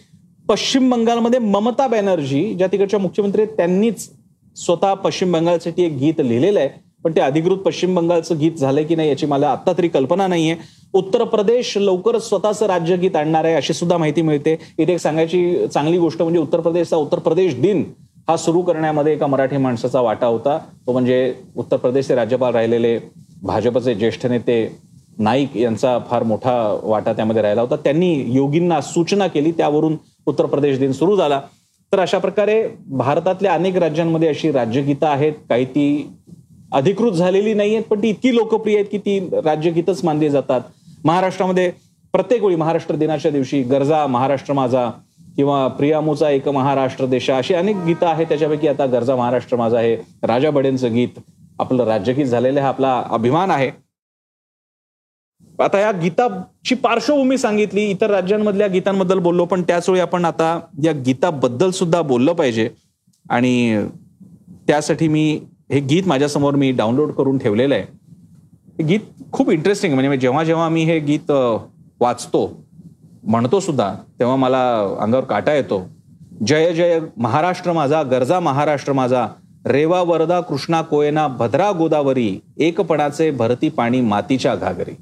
पश्चिम 0.49 0.89
बंगालमध्ये 0.89 1.39
ममता 1.39 1.87
बॅनर्जी 1.87 2.53
ज्या 2.53 2.67
तिकडच्या 2.71 2.99
मुख्यमंत्री 2.99 3.41
आहेत 3.41 3.55
त्यांनीच 3.57 4.09
स्वतः 4.55 4.93
पश्चिम 4.93 5.31
बंगालसाठी 5.31 5.83
एक 5.83 5.93
गीत 5.93 6.13
लिहिलेलं 6.19 6.59
आहे. 6.59 6.69
पण 7.03 7.11
ते 7.11 7.21
अधिकृत 7.21 7.57
पश्चिम 7.57 7.95
बंगालचं 7.95 8.37
गीत 8.39 8.51
झालंय 8.51 8.83
की 8.83 8.95
नाही 8.95 9.09
याची 9.09 9.25
मला 9.25 9.49
आत्ता 9.49 9.73
तरी 9.73 9.87
कल्पना 9.87 10.27
नाहीये. 10.27 10.55
उत्तर 10.95 11.23
प्रदेश 11.23 11.75
लवकरच 11.77 12.27
स्वतःचं 12.27 12.65
राज्यगीत 12.65 13.15
आणणार 13.15 13.45
आहे 13.45 13.53
अशी 13.55 13.73
सुद्धा 13.73 13.97
माहिती 13.97 14.21
मिळते. 14.21 14.55
इथे 14.79 14.93
एक 14.93 14.99
सांगायची 14.99 15.67
चांगली 15.73 15.97
गोष्ट 15.97 16.21
म्हणजे 16.21 16.39
उत्तर 16.39 16.59
प्रदेशचा 16.59 16.97
उत्तर 16.97 17.19
प्रदेश 17.19 17.55
दिन 17.61 17.83
हा 18.27 18.35
सुरू 18.37 18.61
करण्यामध्ये 18.61 19.13
एका 19.13 19.27
मराठी 19.27 19.57
माणसाचा 19.57 20.01
वाटा 20.01 20.27
होता. 20.27 20.57
तो 20.87 20.91
म्हणजे 20.91 21.33
उत्तर 21.55 21.77
प्रदेशचे 21.77 22.15
राज्यपाल 22.15 22.53
राहिलेले 22.53 22.97
भाजपचे 23.43 23.95
ज्येष्ठ 23.95 24.25
नेते 24.25 24.57
नाईक 25.17 25.57
यांचा 25.57 25.97
फार 26.09 26.23
मोठा 26.23 26.55
वाटा 26.83 27.13
त्यामध्ये 27.13 27.41
राहिला 27.41 27.61
होता. 27.61 27.75
त्यांनी 27.75 28.13
योगींना 28.35 28.79
सूचना 28.81 29.27
केली 29.27 29.51
त्यावरून 29.51 29.97
उत्तर 30.27 30.45
प्रदेश 30.45 30.79
दिन 30.79 30.91
सुरू 30.91 31.15
झाला. 31.15 31.41
तर 31.91 31.99
अशा 31.99 32.17
प्रकारे 32.17 32.61
भारतातल्या 32.89 33.53
अनेक 33.53 33.77
राज्यांमध्ये 33.77 34.29
अशी 34.29 34.51
राज्यगीतं 34.51 35.07
आहेत. 35.07 35.33
काही 35.49 35.65
ती 35.65 36.07
अधिकृत 36.73 37.11
झालेली 37.11 37.53
नाही 37.53 37.73
आहेत 37.73 37.85
पण 37.89 38.01
ती 38.01 38.09
इतकी 38.09 38.35
लोकप्रिय 38.35 38.75
आहेत 38.75 38.87
की 38.91 38.97
ती 38.97 39.19
राज्यगीतच 39.43 40.03
मानली 40.05 40.29
जातात. 40.29 40.61
महाराष्ट्रामध्ये 41.05 41.71
प्रत्येक 42.13 42.43
वेळी 42.43 42.55
महाराष्ट्र 42.55 42.95
दिनाच्या 42.95 43.31
दिवशी 43.31 43.61
गरजा 43.63 44.05
महाराष्ट्र 44.07 44.53
माझा 44.53 44.89
किंवा 45.35 45.67
प्रियामूचा 45.67 46.29
एक 46.29 46.47
महाराष्ट्र 46.49 47.05
देशा 47.05 47.37
अशी 47.37 47.53
अनेक 47.53 47.75
गीतं 47.85 48.05
आहेत 48.07 48.27
त्याच्यापैकी 48.27 48.67
आता 48.67 48.85
गरजा 48.85 49.15
महाराष्ट्र 49.15 49.57
माझा 49.57 49.77
आहे. 49.77 49.95
राजा 50.23 50.49
बडेंचं 50.51 50.93
गीत 50.93 51.19
आपलं 51.59 51.83
राज्यगीत 51.85 52.25
झालेलं 52.25 52.61
हा 52.61 52.67
आपला 52.67 53.01
अभिमान 53.09 53.51
आहे. 53.51 53.69
आता 55.59 55.79
या 55.79 55.91
गीताची 55.91 56.75
पार्श्वभूमी 56.75 57.37
सांगितली 57.37 57.89
इतर 57.91 58.09
राज्यांमधल्या 58.11 58.67
गीतांबद्दल 58.67 59.19
बोललो 59.19 59.45
पण 59.45 59.61
त्याचवेळी 59.61 60.01
आपण 60.01 60.25
आता 60.25 60.59
या 60.83 60.91
गीताबद्दल 61.05 61.69
सुद्धा 61.71 62.01
बोललं 62.01 62.33
पाहिजे. 62.33 62.69
आणि 63.29 63.85
त्यासाठी 64.67 65.07
मी 65.07 65.39
हे 65.71 65.79
गीत 65.79 66.07
माझ्यासमोर 66.07 66.55
मी 66.55 66.71
डाउनलोड 66.71 67.11
करून 67.11 67.37
ठेवलेलं 67.37 67.75
आहे. 67.75 67.94
गीत 68.79 68.99
खूप 69.31 69.49
इंटरेस्टिंग 69.51 69.93
म्हणजे 69.93 70.17
जेव्हा 70.17 70.43
जेव्हा 70.43 70.67
मी 70.69 70.83
हे 70.83 70.99
गीत 70.99 71.31
वाचतो 71.99 72.49
म्हणतो 73.23 73.59
सुद्धा 73.59 73.93
तेव्हा 74.19 74.35
मला 74.35 74.63
अंगावर 75.01 75.23
काटा 75.23 75.53
येतो. 75.53 75.81
जय 76.47 76.73
जय 76.73 76.99
महाराष्ट्र 77.17 77.73
माझा 77.73 78.01
गरजा 78.03 78.39
महाराष्ट्र 78.39 78.93
माझा 78.93 79.25
रेवा 79.65 80.01
वरदा 80.01 80.39
कृष्णा 80.39 80.81
कोयना 80.81 81.27
भद्रा 81.27 81.71
गोदावरी 81.71 82.39
एकपणाचे 82.57 83.29
भरती 83.31 83.69
पाणी 83.69 84.01
मातीच्या 84.01 84.55
घागरी. 84.55 84.95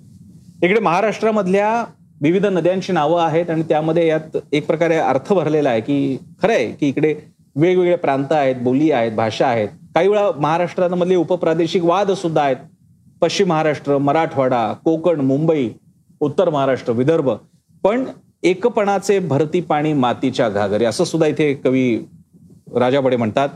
इकडे 0.64 0.80
महाराष्ट्रामधल्या 0.80 1.84
विविध 2.22 2.46
नद्यांची 2.46 2.94
नावं 2.94 3.22
आहेत 3.22 3.50
आणि 3.50 3.64
त्यामध्ये 3.70 4.08
यात 4.08 4.38
एक 4.52 4.68
प्रकारे 4.68 4.98
अर्थ 4.98 5.34
भरलेला 5.34 5.70
आहे 5.70 5.82
की 5.82 6.18
खरं 6.42 6.54
आहे 6.54 6.72
की 6.72 6.90
इकडे 6.90 7.16
वेगवेगळे 7.56 7.96
प्रांत 7.96 8.32
आहेत 8.32 8.56
बोली 8.56 8.92
आहेत 8.92 9.12
भाषा 9.12 9.48
आहेत. 9.48 9.68
काही 9.96 10.08
वेळा 10.08 10.30
महाराष्ट्रामधले 10.38 11.16
उपप्रादेशिक 11.16 11.84
वाद 11.84 12.12
सुद्धा 12.12 12.42
आहेत. 12.42 12.58
पश्चिम 13.24 13.48
महाराष्ट्र 13.48 13.98
मराठवाडा 13.98 14.74
कोकण 14.74 15.22
मुंबई 15.22 15.70
उत्तर 16.20 16.50
महाराष्ट्र 16.50 16.94
विदर्भ. 16.94 17.30
पण 17.84 18.06
एकपणाचे 18.44 19.20
भरती 19.20 19.62
पाणी 19.62 19.94
मातीच्या 19.94 20.50
घागरे. 20.50 20.86
असं 20.86 21.04
सुद्धा 21.04 21.28
इथे 21.28 21.54
कवी 21.54 22.00
राजाबडे 22.76 23.16
म्हणतात. 23.16 23.50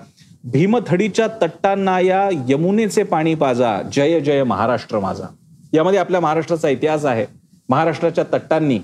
भीमथडीच्या 0.43 1.27
तट्टांना 1.27 1.99
या 1.99 2.29
यमुनेचे 2.49 3.03
पाणी 3.03 3.35
पाजा. 3.35 3.81
जय 3.93 4.19
जय 4.19 4.43
महाराष्ट्र 4.43 4.99
माझा. 4.99 5.25
यामध्ये 5.73 5.99
आपल्या 5.99 6.21
महाराष्ट्राचा 6.21 6.69
इतिहास 6.69 7.05
आहे. 7.05 7.25
महाराष्ट्राच्या 7.69 8.23
तट्टांनी 8.33 8.79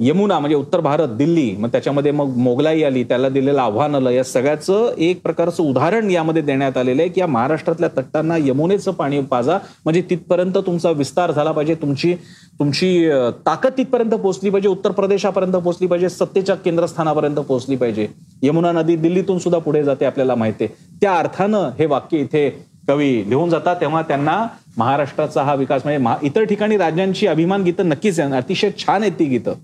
यमुना 0.00 0.38
म्हणजे 0.38 0.56
उत्तर 0.56 0.80
भारत 0.80 1.08
दिल्ली 1.16 1.50
मग 1.58 1.68
त्याच्यामध्ये 1.68 2.10
मग 2.12 2.36
मोगलाई 2.36 2.82
आली 2.82 3.02
त्याला 3.04 3.28
दिलेलं 3.28 3.60
आव्हान 3.60 3.94
आलं 3.94 4.10
या 4.10 4.22
सगळ्याचं 4.24 4.94
एक 4.98 5.20
प्रकारचं 5.22 5.62
उदाहरण 5.62 6.10
यामध्ये 6.10 6.42
देण्यात 6.42 6.76
आलेलं 6.76 7.02
आहे 7.02 7.10
की 7.10 7.20
या 7.20 7.26
महाराष्ट्रातल्या 7.26 7.88
तट्टांना 7.96 8.36
यमुनेचं 8.36 8.92
पाणी 8.92 9.20
पाजा. 9.20 9.58
म्हणजे 9.84 10.02
तिथपर्यंत 10.10 10.56
तुमचा 10.66 10.90
विस्तार 10.90 11.32
झाला 11.32 11.52
पाहिजे 11.52 11.74
तुमची 11.82 12.14
तुमची 12.60 13.08
ताकद 13.46 13.76
तिथपर्यंत 13.76 14.10
पोहोचली 14.10 14.50
पाहिजे 14.50 14.68
उत्तर 14.68 14.90
प्रदेशापर्यंत 14.90 15.52
पोहोचली 15.52 15.86
पाहिजे 15.86 16.08
सत्तेच्या 16.08 16.54
केंद्रस्थानापर्यंत 16.56 17.36
पोहोचली 17.36 17.76
पाहिजे. 17.76 18.06
यमुना 18.42 18.72
नदी 18.72 18.96
दिल्लीतून 18.96 19.38
सुद्धा 19.38 19.58
पुढे 19.58 19.82
जाते 19.84 20.04
आपल्याला 20.04 20.34
माहिती 20.34 20.64
आहे. 20.64 20.74
त्या 21.00 21.14
अर्थानं 21.18 21.70
हे 21.78 21.86
वाक्य 21.86 22.18
इथे 22.18 22.48
कवी 22.88 23.28
लिहून 23.28 23.50
जातात 23.50 23.76
तेव्हा 23.80 24.02
त्यांना 24.02 24.44
महाराष्ट्राचा 24.76 25.42
हा 25.42 25.54
विकास 25.54 25.82
म्हणजे 25.84 26.26
इतर 26.26 26.44
ठिकाणी 26.44 26.76
राज्यांची 26.76 27.26
अभिमान 27.26 27.62
गीतं 27.62 27.88
नक्कीच 27.88 28.20
आहे 28.20 28.36
अतिशय 28.36 28.70
छान 28.78 29.02
आहेत 29.02 29.12
ती 29.18 29.24
गीतं. 29.24 29.54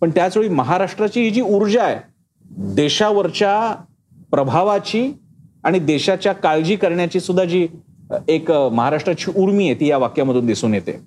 पण 0.00 0.10
त्याचवेळी 0.10 0.48
महाराष्ट्राची 0.48 1.22
ही 1.22 1.30
जी 1.30 1.40
ऊर्जा 1.40 1.82
आहे 1.84 1.98
देशावरच्या 2.74 3.74
प्रभावाची 4.30 5.12
आणि 5.64 5.78
देशाच्या 5.78 6.32
काळजी 6.32 6.76
करण्याची 6.76 7.20
सुद्धा 7.20 7.44
जी 7.44 7.66
एक 8.28 8.50
महाराष्ट्राची 8.52 9.32
उर्मी 9.36 9.64
आहे 9.64 9.80
ती 9.80 9.86
या 9.86 9.98
वाक्यामधून 9.98 10.46
दिसून 10.46 10.74
येते. 10.74 11.00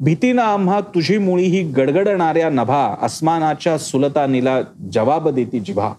भीतीनं 0.00 0.42
आम्हा 0.42 0.80
तुझी 0.80 1.18
मुळी 1.18 1.44
ही 1.44 1.62
गडगडणाऱ्या 1.62 2.50
नभा 2.50 2.94
अस्मानाच्या 3.02 3.78
सुलतानीला 3.78 4.60
जवाब 4.92 5.28
देती 5.28 5.60
जिभा 5.60 5.92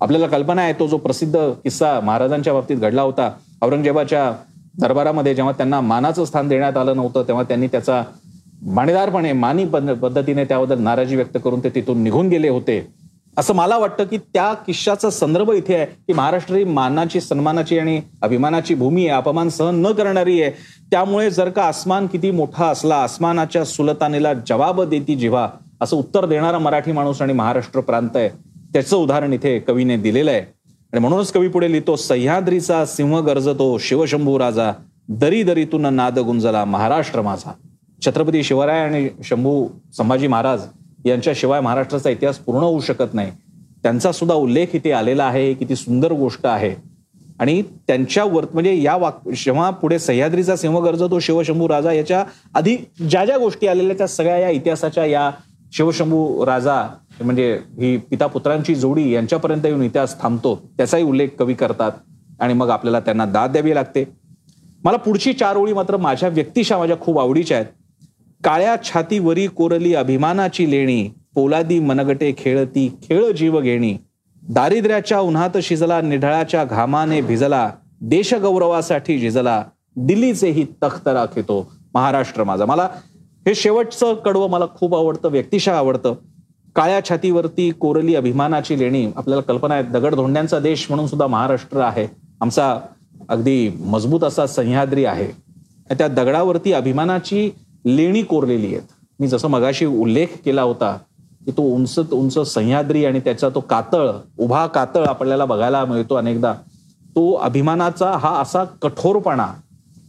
आपल्याला 0.00 0.26
कल्पना 0.26 0.62
आहे 0.62 0.72
तो 0.72 0.86
जो 0.86 0.96
प्रसिद्ध 0.96 1.36
किस्सा 1.64 2.00
महाराजांच्या 2.00 2.52
बाबतीत 2.52 2.76
घडला 2.76 3.02
होता 3.02 3.30
औरंगजेबाच्या 3.62 4.32
दरबारामध्ये 4.80 5.34
जेव्हा 5.34 5.52
त्यांना 5.52 5.80
मानाचं 5.80 6.24
स्थान 6.24 6.48
देण्यात 6.48 6.76
आलं 6.76 6.96
नव्हतं 6.96 7.22
तेव्हा 7.22 7.42
त्यांनी 7.42 7.66
त्याचा 7.66 8.02
बाणेदारपणे 8.62 9.32
मानी 9.32 9.64
पद्धतीने 9.64 10.44
त्याबद्दल 10.44 10.78
नाराजी 10.78 11.16
व्यक्त 11.16 11.38
करून 11.44 11.60
ते 11.64 11.68
तिथून 11.68 12.02
निघून 12.02 12.28
गेले 12.28 12.48
होते. 12.48 12.86
असं 13.38 13.54
मला 13.54 13.76
वाटतं 13.78 14.04
की 14.04 14.18
त्या 14.34 14.52
किस्साचा 14.66 15.10
संदर्भ 15.10 15.50
इथे 15.50 15.74
आहे 15.74 15.86
की 15.86 16.12
महाराष्ट्र 16.12 16.54
ही 16.54 16.64
मानाची 16.64 17.20
सन्मानाची 17.20 17.78
आणि 17.78 18.00
अभिमानाची 18.22 18.74
भूमी 18.74 19.06
आहे 19.06 19.16
अपमान 19.16 19.48
सहन 19.48 19.80
न 19.86 19.92
करणारी 19.92 20.40
आहे. 20.42 20.50
त्यामुळे 20.90 21.30
जर 21.30 21.48
का 21.48 21.62
आसमान 21.62 22.06
किती 22.06 22.30
मोठा 22.30 22.66
असला 22.66 22.96
आसमानाच्या 22.96 23.64
सुलतानेला 23.64 24.32
जवाब 24.48 24.82
देती 24.82 25.14
जिव्हा 25.16 25.48
असं 25.80 25.96
उत्तर 25.96 26.26
देणारा 26.26 26.58
मराठी 26.58 26.92
माणूस 26.92 27.22
आणि 27.22 27.32
महाराष्ट्र 27.32 27.80
प्रांत 27.80 28.16
आहे 28.16 28.28
त्याचं 28.72 28.96
उदाहरण 28.96 29.32
इथे 29.32 29.58
कवीने 29.58 29.96
दिलेलं 29.96 30.30
आहे. 30.30 30.40
आणि 30.40 31.00
म्हणूनच 31.00 31.32
कवी 31.32 31.48
पुढे 31.48 31.70
लिहितो 31.72 31.96
सह्याद्रीचा 31.96 32.84
सिंह 32.86 33.18
गरजतो 33.20 33.76
शिवशंभू 33.78 34.38
राजा 34.38 34.72
दरी 35.08 35.42
दरीतून 35.42 35.94
नाद 35.94 36.18
गुंजला 36.18 36.64
महाराष्ट्र 36.64 37.22
माझा. 37.22 37.52
छत्रपती 38.06 38.42
शिवराय 38.42 38.80
आणि 38.80 39.08
शंभू 39.24 39.66
संभाजी 39.96 40.26
महाराज 40.26 40.62
यांच्याशिवाय 41.06 41.60
महाराष्ट्राचा 41.60 42.10
इतिहास 42.10 42.38
पूर्ण 42.38 42.62
होऊ 42.62 42.80
शकत 42.80 43.14
नाही. 43.14 43.30
त्यांचा 43.82 44.12
सुद्धा 44.12 44.34
उल्लेख 44.34 44.74
इथे 44.74 44.92
आलेला 44.92 45.24
आहे 45.24 45.52
किती 45.54 45.76
सुंदर 45.76 46.12
गोष्ट 46.12 46.46
आहे. 46.46 46.74
आणि 47.40 47.62
त्यांच्यावर 47.86 48.44
म्हणजे 48.52 48.74
या 48.82 48.96
वाक 48.96 49.28
जेव्हा 49.28 49.68
पुढे 49.70 49.98
सह्याद्रीचा 49.98 50.56
सिंह 50.56 50.78
गरजतो 50.80 51.18
शिवशंभू 51.20 51.68
राजा 51.68 51.92
याच्या 51.92 52.24
आधी 52.54 52.76
ज्या 53.10 53.24
ज्या 53.24 53.38
गोष्टी 53.38 53.66
आलेल्या 53.66 53.96
त्या 53.98 54.06
सगळ्या 54.06 54.38
या 54.38 54.48
इतिहासाच्या 54.50 55.04
या 55.04 55.30
शिवशंभू 55.72 56.46
राजा 56.46 56.82
म्हणजे 57.20 57.52
ही 57.78 57.96
पिता 58.10 58.26
पुत्रांची 58.26 58.74
जोडी 58.74 59.10
यांच्यापर्यंत 59.12 59.66
येऊन 59.66 59.82
इतिहास 59.82 60.20
थांबतो 60.20 60.54
त्याचाही 60.76 61.04
उल्लेख 61.04 61.28
कवी 61.38 61.54
करतात 61.54 61.92
आणि 62.40 62.54
मग 62.54 62.70
आपल्याला 62.70 63.00
त्यांना 63.00 63.26
दाद 63.26 63.52
द्यावी 63.52 63.74
लागते. 63.74 64.04
मला 64.84 64.96
पुढची 64.96 65.32
चार 65.32 65.56
ओळी 65.56 65.72
मात्र 65.72 65.96
माझ्या 65.96 66.28
व्यक्तिशा 66.28 66.78
माझ्या 66.78 66.96
खूप 67.00 67.18
आवडीच्या 67.18 67.56
आहेत. 67.56 67.66
काळ्या 68.44 68.76
छातीवरी 68.84 69.46
कोरली 69.46 69.94
अभिमानाची 69.94 70.70
लेणी 70.70 71.08
पोलादी 71.34 71.78
मनगटे 71.78 72.32
खेळती 72.38 72.88
खेळ 73.02 73.32
जीव 73.32 73.60
घेणी 73.60 73.94
दारिद्र्याच्या 74.48 75.20
उन्हात 75.20 75.58
शिजला 75.62 76.00
निढळाच्या 76.00 76.64
घामाने 76.64 77.20
भिजला 77.20 77.70
देशगौरवासाठी 78.00 79.18
झिजला 79.18 79.64
दिल्लीचेही 79.96 80.64
तख्त 80.82 81.08
राखितो. 81.08 81.72
महाराष्ट्र 81.94 82.44
माझा. 82.44 82.64
मला 82.64 82.88
हे 83.46 83.54
शेवटचं 83.54 84.14
कडवं 84.14 84.50
मला 84.50 84.64
खूप 84.66 84.94
आवडतं 84.94 85.28
व्यक्तिशः 85.28 85.72
आवडतं. 85.72 86.14
काळ्या 86.76 87.00
छातीवरती 87.08 87.70
कोरली 87.70 88.14
अभिमानाची 88.14 88.78
लेणी 88.78 89.06
आपल्याला 89.16 89.42
कल्पना 89.42 89.74
आहे 89.74 89.82
दगडधोंड्यांचा 89.82 90.58
देश 90.58 90.86
म्हणून 90.88 91.06
सुद्धा 91.06 91.26
महाराष्ट्र 91.26 91.80
आहे. 91.80 92.06
आमचा 92.40 92.78
अगदी 93.28 93.68
मजबूत 93.80 94.20
असा 94.20 94.46
सह्याद्री 94.46 95.04
आहे. 95.04 95.28
त्या 95.94 96.08
दगडावरती 96.08 96.72
अभिमानाची 96.72 97.50
लेणी 97.84 98.22
कोरलेली 98.22 98.66
आहेत. 98.66 98.86
मी 99.18 99.26
जसं 99.28 99.48
मगाशी 99.48 99.86
उल्लेख 99.86 100.26
केला 100.44 100.62
होता 100.62 100.96
की 101.46 101.50
तो 101.52 101.62
उंच 101.74 101.98
उंच 102.12 102.38
सह्याद्री 102.48 103.04
आणि 103.04 103.20
त्याचा 103.20 103.48
तो 103.48 103.60
कातळ 103.60 104.10
उभा 104.38 104.66
कातळ 104.66 105.04
आपल्याला 105.04 105.44
बघायला 105.44 105.84
मिळतो 105.84 106.14
अनेकदा. 106.14 106.52
तो 107.16 107.32
अभिमानाचा 107.34 108.10
हा 108.12 108.34
असा 108.40 108.64
कठोरपणा 108.82 109.46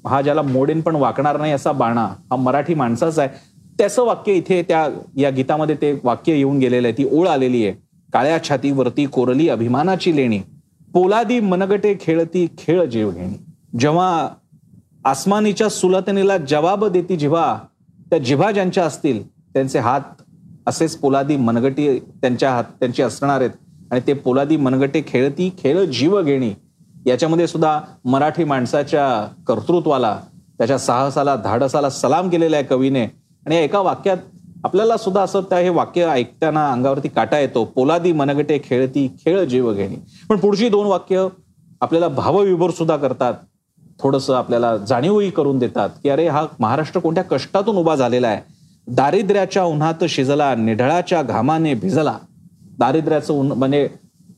हा 0.08 0.22
ज्याला 0.22 0.42
मोडेन 0.42 0.82
पण 0.82 0.96
वाकणार 0.96 1.38
नाही 1.40 1.52
असा 1.54 1.72
बाणा 1.72 2.06
हा 2.30 2.36
मराठी 2.36 2.74
माणसाचा 2.74 3.22
आहे. 3.22 3.30
त्याचं 3.78 4.04
वाक्य 4.06 4.34
इथे 4.34 4.62
त्या 4.62 4.88
या 5.18 5.30
गीतामध्ये 5.30 5.76
ते 5.82 5.92
वाक्य 6.04 6.34
येऊन 6.36 6.58
गेलेलं 6.60 6.88
आहे. 6.88 6.98
ती 6.98 7.08
ओळ 7.12 7.28
आलेली 7.28 7.66
आहे. 7.66 7.76
काळ्या 8.14 8.38
छातीवरती 8.44 9.06
कोरली 9.06 9.48
अभिमानाची 9.50 10.16
लेणी 10.16 10.40
पोलादी 10.94 11.40
मनगटे 11.40 11.94
खेळती 12.02 12.46
खेळ 12.58 12.84
जीव 12.86 13.12
घेणी 13.12 13.38
जेव्हा 13.80 14.28
आसमानीच्या 15.06 15.70
सुलतनेला 15.70 16.38
जवाब 16.38 16.86
देती 16.86 17.16
जिव्हा 17.18 17.60
त्या 18.10 18.20
जिव्हा 18.20 18.52
ज्यांच्या 18.52 18.86
असतील 18.86 19.28
त्यांचे 19.28 19.80
हात 19.80 20.02
असेच 20.68 20.98
पोलादी 20.98 21.36
मनगटी 21.36 22.00
त्यांच्या 22.00 22.52
हात 22.52 22.64
त्यांची 22.64 23.02
असणार 23.04 23.40
आहेत. 23.40 23.52
आणि 23.92 24.02
ते 24.08 24.14
पोलादी 24.14 24.58
मनगटे 24.58 25.02
खेळती 25.08 25.56
खेळ 25.60 25.86
जीव 25.86 26.22
घेणी. 26.22 26.52
याच्यामध्ये 27.06 27.48
सुद्धा 27.48 27.82
मराठी 28.06 28.44
माणसाच्या 28.44 29.28
कर्तृत्वाला 29.48 30.20
त्याच्या 30.58 30.78
साहसाला 30.80 31.36
धाडसाला 31.36 31.90
सलाम 31.90 32.30
केलेला 32.30 32.56
आहे 32.56 32.66
कवीने. 32.66 33.04
आणि 33.46 33.56
एका 33.56 33.80
वाक्यात 33.80 34.18
आपल्याला 34.64 34.98
सुद्धा 34.98 35.22
असं 35.22 35.42
त्या 35.42 35.58
हे 35.58 35.70
वाक्य 35.70 36.06
ऐकताना 36.06 36.72
अंगावरती 36.72 37.08
काटा 37.08 37.40
येतो. 37.40 37.66
पोलादी 37.66 38.12
मनगटे 38.12 38.60
खेळती 38.64 39.08
खेळ 39.26 39.44
जीव 39.44 39.74
घेणी. 39.74 39.96
पण 40.30 40.38
पुढची 40.38 40.70
दोन 40.70 40.88
वाक्य 40.88 41.28
आपल्याला 41.82 42.08
भावविभोर 42.08 42.70
सुद्धा 42.70 42.98
करतात. 42.98 43.34
थोडंसं 44.04 44.34
आपल्याला 44.34 44.76
जाणीवही 44.78 45.30
करून 45.30 45.60
देतात 45.60 45.90
की 46.04 46.10
अरे 46.10 46.28
हा 46.28 46.46
महाराष्ट्र 46.60 47.00
कोणत्या 47.00 47.24
कष्टातून 47.24 47.76
उभा 47.76 47.96
झालेला 47.96 48.28
आहे? 48.28 48.42
दारिद्र्याच्या 48.88 49.64
उन्हात 49.64 50.04
शिजला 50.10 50.54
निढळाच्या 50.56 51.22
घामाने 51.22 51.74
भिजला. 51.74 52.18
दारिद्र्याचं 52.80 53.34
उन 53.34 53.52
म्हणजे 53.52 53.88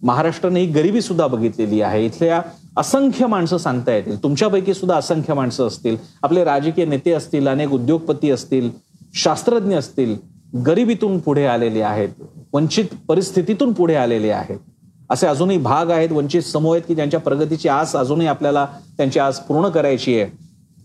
महाराष्ट्राने 0.02 0.60
ही 0.60 0.66
गरिबी 0.66 1.02
सुद्धा 1.02 1.28
बघितलेली 1.28 1.82
आहे. 1.82 2.06
इथल्या 2.06 2.42
असंख्य 2.78 3.28
माणसं 3.28 3.58
सांगता 3.58 3.92
येतील. 3.92 4.22
तुमच्यापैकी 4.24 4.74
सुद्धा 4.74 4.98
असंख्य 4.98 5.34
माणसं 5.34 5.68
असतील. 5.68 5.98
आपले 6.24 6.44
राजकीय 6.44 6.86
नेते 6.86 7.12
असतील 7.12 7.48
अनेक 7.48 7.72
उद्योगपती 7.72 8.32
असतील 8.32 8.70
शास्त्रज्ञ 9.14 9.76
असतील 9.76 10.16
गरिबीतून 10.66 11.20
पुढे 11.20 11.46
आलेले 11.46 11.82
आहेत 11.82 12.10
वंचित 12.54 12.86
परिस्थितीतून 13.08 13.72
पुढे 13.74 13.96
आलेले 13.96 14.32
आहेत. 14.32 14.58
असे 15.10 15.28
अजूनही 15.28 15.58
भाग 15.58 15.90
आहेत 15.90 16.10
वंचित 16.12 16.42
समूह 16.42 16.74
आहेत 16.74 16.84
की 16.88 16.96
ज्यांच्या 16.96 17.20
प्रगतीची 17.20 17.70
आस 17.70 17.96
अजूनही 17.96 18.28
आपल्याला 18.28 18.68
त्यांची 18.98 19.20
आस 19.20 19.40
पूर्ण 19.40 19.70
करायची 19.70 20.20
आहे. 20.20 20.32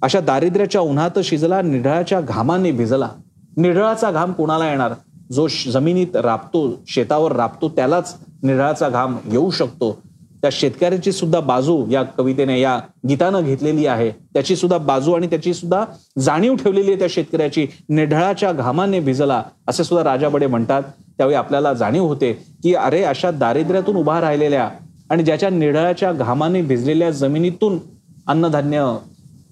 अशा 0.03 0.21
दारिद्र्याच्या 0.21 0.81
उन्हात 0.81 1.19
शिजला 1.25 1.63
निढळाच्या 1.63 2.21
घामाने 2.21 2.73
भिजला. 2.73 3.09
निढळाचा 3.57 4.11
घाम 4.11 4.33
कोणाला 4.33 4.71
येणार? 4.71 4.93
जो 5.33 5.47
जमिनीत 5.73 6.17
राबतो 6.17 6.83
शेतावर 6.89 7.33
राबतो 7.33 7.69
त्यालाच 7.69 8.17
निढळाचा 8.43 8.89
घाम 8.89 9.17
येऊ 9.31 9.51
शकतो. 9.51 9.99
त्या 10.43 10.51
शेतकऱ्याची 10.53 11.13
सुद्धा 11.13 11.41
बाजू 11.41 11.87
या 11.91 12.03
कवितेने 12.03 12.61
या 12.61 12.81
गीतानं 13.09 13.45
घेतलेली 13.45 13.87
आहे. 13.87 14.11
त्याची 14.11 14.57
सुद्धा 14.57 14.79
बाजू 14.79 15.13
आणि 15.13 15.27
त्याची 15.27 15.55
सुद्धा 15.55 15.85
जाणीव 16.19 16.55
ठेवलेली 16.55 16.91
आहे 16.91 16.99
त्या 16.99 17.09
शेतकऱ्याची. 17.11 17.67
निढळाच्या 17.89 18.53
घामाने 18.53 19.01
भिजला 19.01 19.43
असे 19.67 19.85
सुद्धा 19.85 20.11
राजा 20.11 20.29
बडे 20.29 20.47
म्हणतात. 20.47 20.83
त्यावेळी 21.19 21.37
आपल्याला 21.37 21.73
जाणीव 21.75 22.05
होते 22.05 22.33
की 22.63 22.75
अरे 22.75 23.03
अशा 23.03 23.31
दारिद्र्यातून 23.31 23.97
उभा 23.97 24.21
राहिलेल्या 24.21 24.69
आणि 25.11 25.23
ज्याच्या 25.23 25.51
निढळाच्या 25.51 26.13
घामाने 26.13 26.63
भिजलेल्या 26.63 27.11
जमिनीतून 27.11 27.79
अन्नधान्य 28.27 28.97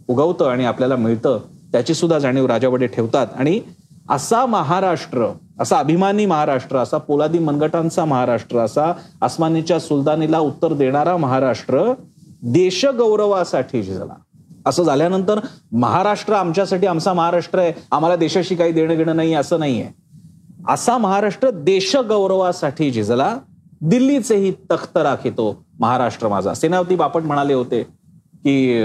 उगवतं 0.09 0.49
आणि 0.49 0.65
आपल्याला 0.65 0.97
मिळतं 0.97 1.39
त्याची 1.73 1.95
सुद्धा 1.95 2.19
जाणीव 2.19 2.47
राजावडे 2.47 2.87
ठेवतात. 2.87 3.27
आणि 3.37 3.61
असा 4.11 4.47
महाराष्ट्र 4.47 5.27
असा 5.61 5.79
अभिमानी 5.79 6.27
महाराष्ट्र 6.27 6.77
असा 6.77 6.99
पोलादी 6.99 7.39
मनगटांचा 7.39 8.05
महाराष्ट्र 8.05 8.59
असा 8.59 8.93
आसमानीच्या 9.23 9.81
सुलतानीला 9.81 10.39
उत्तर 10.39 10.73
देणारा 10.73 11.17
महाराष्ट्र 11.17 11.93
देशगौरवासाठी 12.43 13.83
झाला 13.83 14.15
असं 14.67 14.83
झाल्यानंतर 14.83 15.41
महाराष्ट्र 15.73 16.35
आमच्यासाठी 16.35 16.87
आमचा 16.87 17.13
महाराष्ट्र 17.13 17.59
आहे. 17.59 17.73
आम्हाला 17.93 18.17
देशाशी 18.17 18.55
काही 18.55 18.73
देणं 18.73 18.95
घेणं 18.95 19.17
नाही 19.17 19.35
असं 19.35 19.59
नाहीये. 19.59 20.06
असा 20.69 20.97
महाराष्ट्र 20.99 21.51
देशगौरवासाठी 21.51 22.91
झिजला 22.91 23.37
दिल्लीचेही 23.81 24.53
तख्त 24.71 24.97
राखितो 24.97 25.65
महाराष्ट्र 25.81 26.29
माझा. 26.29 26.55
सेनापती 26.55 26.97
बापट 26.97 27.23
म्हणाले 27.23 27.55
होते 27.55 27.83
की 27.83 28.83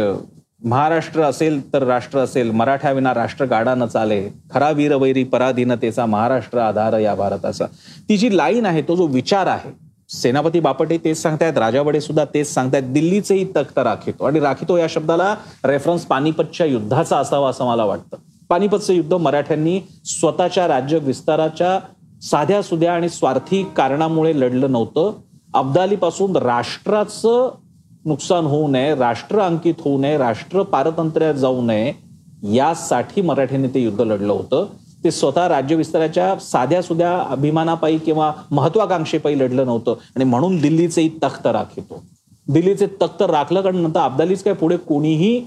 महाराष्ट्र 0.64 1.22
असेल 1.22 1.62
तर 1.74 1.84
राष्ट्र 1.84 2.20
असेल 2.20 2.52
मराठ्याविना 2.52 3.14
राष्ट्र 3.14 3.46
गाडा 3.46 3.76
न 3.76 3.86
चाले 3.86 4.22
खरा 4.52 4.70
वीरवैरी 4.70 5.24
पराधीनतेचा 5.24 6.06
महाराष्ट्र 6.06 6.60
आधार 6.60 7.00
या 7.00 7.16
भारताचा. 7.16 7.66
ती 8.10 8.18
जी 8.18 8.36
लाईन 8.38 8.66
आहे 8.66 8.82
तो 8.82 8.96
जो 8.96 9.08
विचार 9.08 9.48
आहे 9.48 9.72
सेनापती 10.22 10.60
बापटे 10.60 10.98
तेच 10.98 11.22
सांगतायत 11.22 11.58
राजावडे 11.58 12.02
सुद्धा 12.02 12.26
तेच 12.34 12.54
सांगतायत 12.54 12.84
दिल्लीचेही 12.84 13.46
तख्त 13.56 13.80
राखितो. 13.80 14.26
आणि 14.26 14.40
राखितो 14.40 14.78
या 14.78 14.88
शब्दाला 14.90 15.36
रेफरन्स 15.66 16.06
पानिपतच्या 16.06 16.66
युद्धाचा 16.66 17.18
असावा 17.18 17.50
असं 17.50 17.66
मला 17.66 17.86
वाटतं. 17.86 18.18
पानिपतचं 18.51 18.93
युद्ध 18.93 19.13
मराठ्यांनी 19.13 19.79
स्वतःच्या 20.05 20.67
राज्य 20.67 20.98
विस्ताराच्या 20.98 21.79
साध्या 22.22 22.62
सुध्या 22.62 22.93
आणि 22.93 23.10
स्वार्थी 23.10 23.63
कारणामुळे 23.77 24.39
लढलं 24.39 24.72
नव्हतं. 24.72 25.12
अब्दालीपासून 25.53 26.36
राष्ट्राचं 26.36 27.51
नुकसान 28.05 28.46
होऊ 28.46 28.67
नये 28.67 28.96
राष्ट्र 28.96 29.39
अंकित 29.39 29.74
होऊ 29.79 30.00
नये 30.00 30.17
राष्ट्र 30.17 30.63
पारतंत्र्यात 30.63 31.34
जाऊ 31.34 31.62
नये 31.62 31.93
यासाठी 32.55 33.22
मराठ्यांनी 33.22 33.67
ते 33.67 33.79
युद्ध 33.79 34.01
लढलं 34.01 34.34
होतं. 34.34 34.65
ते 35.03 35.12
स्वतः 35.12 35.48
राज्य 35.48 35.75
विस्ताराच्या 35.75 36.36
साध्या 36.39 36.81
सुध्या 36.81 37.17
अभिमानापायी 37.29 37.98
किंवा 37.98 38.31
महत्वाकांक्षेपायी 38.51 39.39
लढलं 39.39 39.65
नव्हतं. 39.65 39.91
आणि 40.15 40.25
म्हणून 40.25 40.58
दिल्लीचेही 40.62 41.10
तख्त 41.24 41.48
राखितो 41.48 42.03
दिल्लीचे 42.50 42.86
तख्त 43.01 43.22
राखलं 43.22 43.62
कारण 43.62 43.75
नंतर 43.75 44.00
अब्दालीच 44.00 44.43
काय 44.43 44.53
पुढे 44.53 44.77
कोणीही 44.77 45.39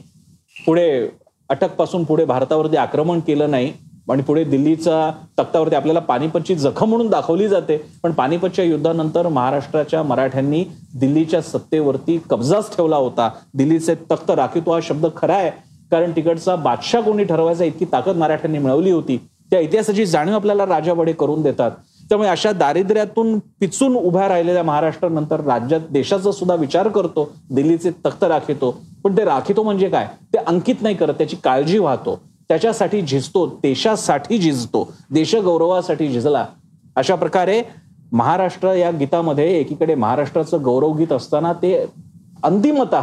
पुढे 0.66 1.08
अटकपासून 1.50 2.04
पुढे 2.04 2.24
भारतावरती 2.24 2.76
आक्रमण 2.76 3.20
केलं 3.20 3.50
नाही 3.50 3.72
आणि 4.10 4.22
पुढे 4.22 4.44
दिल्लीच्या 4.44 5.10
तख्तावरती 5.38 5.76
आपल्याला 5.76 6.00
पानिपतची 6.00 6.54
जखम 6.54 6.88
म्हणून 6.88 7.08
दाखवली 7.10 7.48
जाते 7.48 7.76
पण 8.02 8.12
पानिपतच्या 8.12 8.64
युद्धानंतर 8.64 9.28
महाराष्ट्राच्या 9.28 10.02
मराठ्यांनी 10.02 10.64
दिल्लीच्या 11.00 11.40
सत्तेवरती 11.42 12.18
कब्जाच 12.30 12.76
ठेवला 12.76 12.96
होता. 12.96 13.28
दिल्लीचे 13.54 13.94
तख्त 14.10 14.30
राखीतो 14.30 14.72
हा 14.72 14.78
शब्द 14.82 15.06
खरा 15.16 15.34
आहे 15.34 15.50
कारण 15.90 16.10
तिकडचा 16.16 16.56
बादशाह 16.56 17.02
कोणी 17.02 17.24
ठरवायचा 17.24 17.64
इतकी 17.64 17.84
ताकद 17.92 18.16
मराठ्यांनी 18.16 18.58
मिळवली 18.58 18.90
होती. 18.90 19.16
त्या 19.50 19.60
इतिहासाची 19.60 20.06
जाणीव 20.06 20.34
आपल्याला 20.34 20.66
राजाबडे 20.66 21.12
करून 21.12 21.42
देतात. 21.42 21.70
त्यामुळे 22.14 22.28
अशा 22.30 22.50
दारिद्र्यातून 22.52 23.38
पिचून 23.60 23.94
उभ्या 23.96 24.28
राहिलेल्या 24.28 24.62
महाराष्ट्रानंतर 24.62 25.40
राज्यात 25.40 25.80
देशाचा 25.90 26.32
सुद्धा 26.32 26.54
विचार 26.54 26.88
करतो 26.88 27.24
दिल्लीचे 27.50 27.90
तख्त 28.04 28.22
राखितो. 28.24 28.70
पण 29.04 29.16
ते 29.16 29.24
राखितो 29.24 29.62
म्हणजे 29.62 29.88
काय? 29.88 30.06
ते 30.32 30.38
अंकित 30.38 30.82
नाही 30.82 30.94
करत 30.94 31.14
त्याची 31.18 31.36
काळजी 31.44 31.78
वाहतो. 31.78 32.18
त्याच्यासाठी 32.48 33.00
झिजतो 33.02 33.46
देशासाठी 33.62 34.38
झिजतो 34.38 34.86
देशगौरवासाठी 35.10 36.08
झिजला. 36.08 36.44
अशा 36.96 37.14
प्रकारे 37.14 37.60
महाराष्ट्र 38.12 38.74
या 38.74 38.90
गीतामध्ये 38.90 39.50
एकीकडे 39.58 39.94
महाराष्ट्राचं 39.94 40.62
गौरवगीत 40.64 41.12
असताना 41.12 41.52
ते 41.52 41.74
अंतिमत 42.44 42.94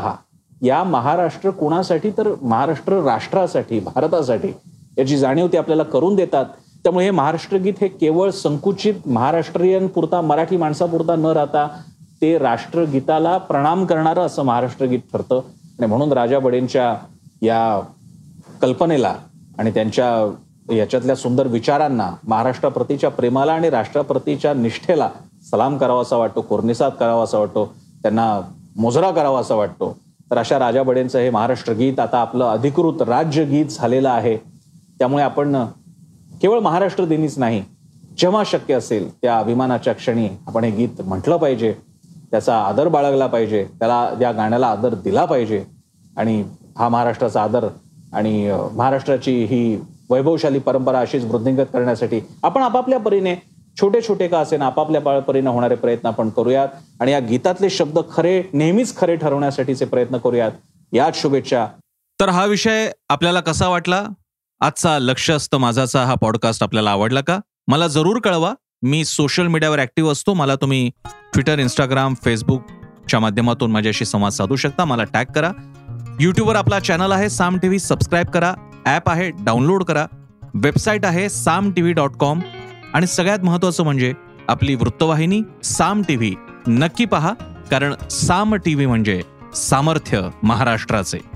या 0.61 0.83
महाराष्ट्र 0.83 1.49
कुणासाठी 1.49 2.09
तर 2.17 2.33
महाराष्ट्र 2.41 3.03
राष्ट्रासाठी 3.03 3.79
भारतासाठी 3.79 4.53
याची 4.97 5.17
जाणीव 5.17 5.47
ते 5.53 5.57
आपल्याला 5.57 5.83
करून 5.83 6.15
देतात. 6.15 6.45
त्यामुळे 6.83 7.05
हे 7.05 7.11
महाराष्ट्र 7.11 7.57
गीत 7.57 7.73
हे 7.81 7.87
केवळ 7.87 8.29
संकुचित 8.29 9.07
महाराष्ट्रीयन 9.07 9.87
पुरता 9.87 10.21
मराठी 10.21 10.57
माणसापुरता 10.57 11.15
न 11.15 11.25
राहता 11.25 11.67
ते 12.21 12.37
राष्ट्रगीताला 12.37 13.37
प्रणाम 13.37 13.85
करणारं 13.85 14.21
असं 14.21 14.43
महाराष्ट्र 14.43 14.85
गीत 14.85 14.99
ठरतं. 15.13 15.41
आणि 15.79 15.85
म्हणून 15.85 16.11
राजा 16.13 16.39
बडेंच्या 16.39 16.95
या 17.41 17.81
कल्पनेला 18.61 19.15
आणि 19.57 19.71
त्यांच्या 19.71 20.75
याच्यातल्या 20.75 21.15
सुंदर 21.15 21.47
विचारांना 21.47 22.09
महाराष्ट्राप्रतीच्या 22.27 23.09
प्रेमाला 23.09 23.53
आणि 23.53 23.69
राष्ट्राप्रतीच्या 23.69 24.53
निष्ठेला 24.53 25.09
सलाम 25.51 25.77
करावा 25.77 26.01
असा 26.01 26.17
वाटतो 26.17 26.41
कोर्निसाद 26.41 26.91
करावा 26.91 27.23
असा 27.23 27.37
वाटतो 27.37 27.65
त्यांना 28.01 28.41
मोजरा 28.75 29.11
करावा 29.11 29.39
असा 29.39 29.55
वाटतो. 29.55 29.97
तर 30.31 30.37
अशा 30.37 30.59
राजा 30.59 30.83
बडेंचं 30.83 31.19
हे 31.19 31.29
महाराष्ट्र 31.29 31.73
गीत 31.73 31.99
आता 31.99 32.17
आपलं 32.17 32.45
अधिकृत 32.45 33.01
राज्यगीत 33.01 33.65
झालेलं 33.65 34.09
आहे. 34.09 34.37
त्यामुळे 34.99 35.23
आपण 35.23 35.55
केवळ 36.41 36.59
महाराष्ट्र 36.59 37.05
दिनीच 37.05 37.37
नाही 37.37 37.63
जेव्हा 38.17 38.43
शक्य 38.45 38.73
असेल 38.73 39.09
त्या 39.13 39.37
अभिमानाच्या 39.39 39.93
क्षणी 39.93 40.27
आपण 40.47 40.63
हे 40.63 40.71
गीत 40.71 41.01
म्हटलं 41.01 41.37
पाहिजे 41.37 41.73
त्याचा 42.31 42.57
आदर 42.61 42.87
बाळगला 42.87 43.27
पाहिजे 43.27 43.63
त्याला 43.79 44.13
त्या 44.19 44.31
गाण्याला 44.31 44.67
आदर 44.67 44.93
दिला 44.93 45.25
पाहिजे. 45.25 45.63
आणि 46.17 46.43
हा 46.77 46.89
महाराष्ट्राचा 46.89 47.43
आदर 47.43 47.67
आणि 48.13 48.51
महाराष्ट्राची 48.73 49.43
ही 49.45 49.75
वैभवशाली 50.09 50.59
परंपरा 50.59 50.99
अशीच 50.99 51.25
वृद्धिंगत 51.25 51.67
करण्यासाठी 51.73 52.19
आपण 52.43 52.61
आपापल्या 52.61 52.99
परीने 52.99 53.35
छोटे 53.79 54.01
छोटे 54.01 54.27
का 54.27 54.39
असे 54.39 54.55
आपापल्या 54.55 55.19
परीने 55.19 55.49
होणारे 55.49 55.75
प्रयत्न 55.75 56.07
आपण 56.07 56.29
करूयात. 56.29 56.67
आणि 56.99 57.11
या 57.11 57.19
गीतातले 57.19 57.69
शब्द 57.69 57.99
खरे 58.13 58.41
नेहमीच 58.53 58.95
खरे 58.97 59.15
ठरवण्यासाठीचे 59.15 59.85
प्रयत्न 59.85 60.17
करूयात. 60.17 60.51
याच 60.93 61.21
शुभेच्छा. 61.21 61.65
तर 62.19 62.29
हा 62.29 62.45
विषय 62.45 62.89
आपल्याला 63.09 63.39
कसा 63.39 63.67
वाटला? 63.67 64.03
आजचा 64.61 64.99
लक्ष 64.99 65.31
असतं 65.31 65.57
माझाचा 65.57 66.05
हा 66.05 66.15
पॉडकास्ट 66.15 66.63
आपल्याला 66.63 66.91
आवडला 66.91 67.21
का? 67.21 67.39
मला 67.67 67.87
जरूर 67.87 68.19
कळवा. 68.19 68.53
मी 68.81 69.05
सोशल 69.05 69.47
मीडियावर 69.47 69.79
ऍक्टिव्ह 69.79 70.11
असतो. 70.11 70.33
मला 70.33 70.55
तुम्ही 70.55 70.91
ट्विटर 71.03 71.59
इंस्टाग्राम 71.59 72.13
फेसबुकच्या 72.25 73.19
माध्यमातून 73.19 73.71
माझ्याशी 73.71 74.05
संवाद 74.05 74.31
साधू 74.31 74.55
शकता. 74.55 74.85
मला 74.85 75.03
टॅग 75.03 75.25
करा. 75.35 75.51
युट्यूबवर 76.19 76.55
आपला 76.55 76.79
चॅनल 76.79 77.11
आहे. 77.11 77.29
साम 77.29 77.57
टीव्ही 77.57 77.79
सबस्क्राईब 77.79 78.27
करा. 78.27 78.53
ॲप 78.85 79.09
आहे. 79.09 79.29
डाउनलोड 79.29 79.83
करा. 79.83 80.05
वेबसाईट 80.53 81.05
आहे. 81.05 81.29
साम 81.29 81.71
टीव्ही 81.71 81.93
डॉट 81.93 82.11
कॉम 82.11 82.39
आणि 82.93 83.07
सगळ्यात 83.07 83.39
महत्त्वाचं 83.39 83.83
म्हणजे 83.83 84.13
आपली 84.47 84.75
वृत्तवाहिनी 84.75 85.41
साम 85.63 86.01
टीव्ही 86.07 86.35
नक्की 86.67 87.05
पहा 87.05 87.33
कारण 87.71 87.93
साम 88.11 88.55
टीव्ही 88.55 88.85
म्हणजे 88.85 89.21
सामर्थ्य 89.55 90.21
महाराष्ट्राचे. 90.43 91.30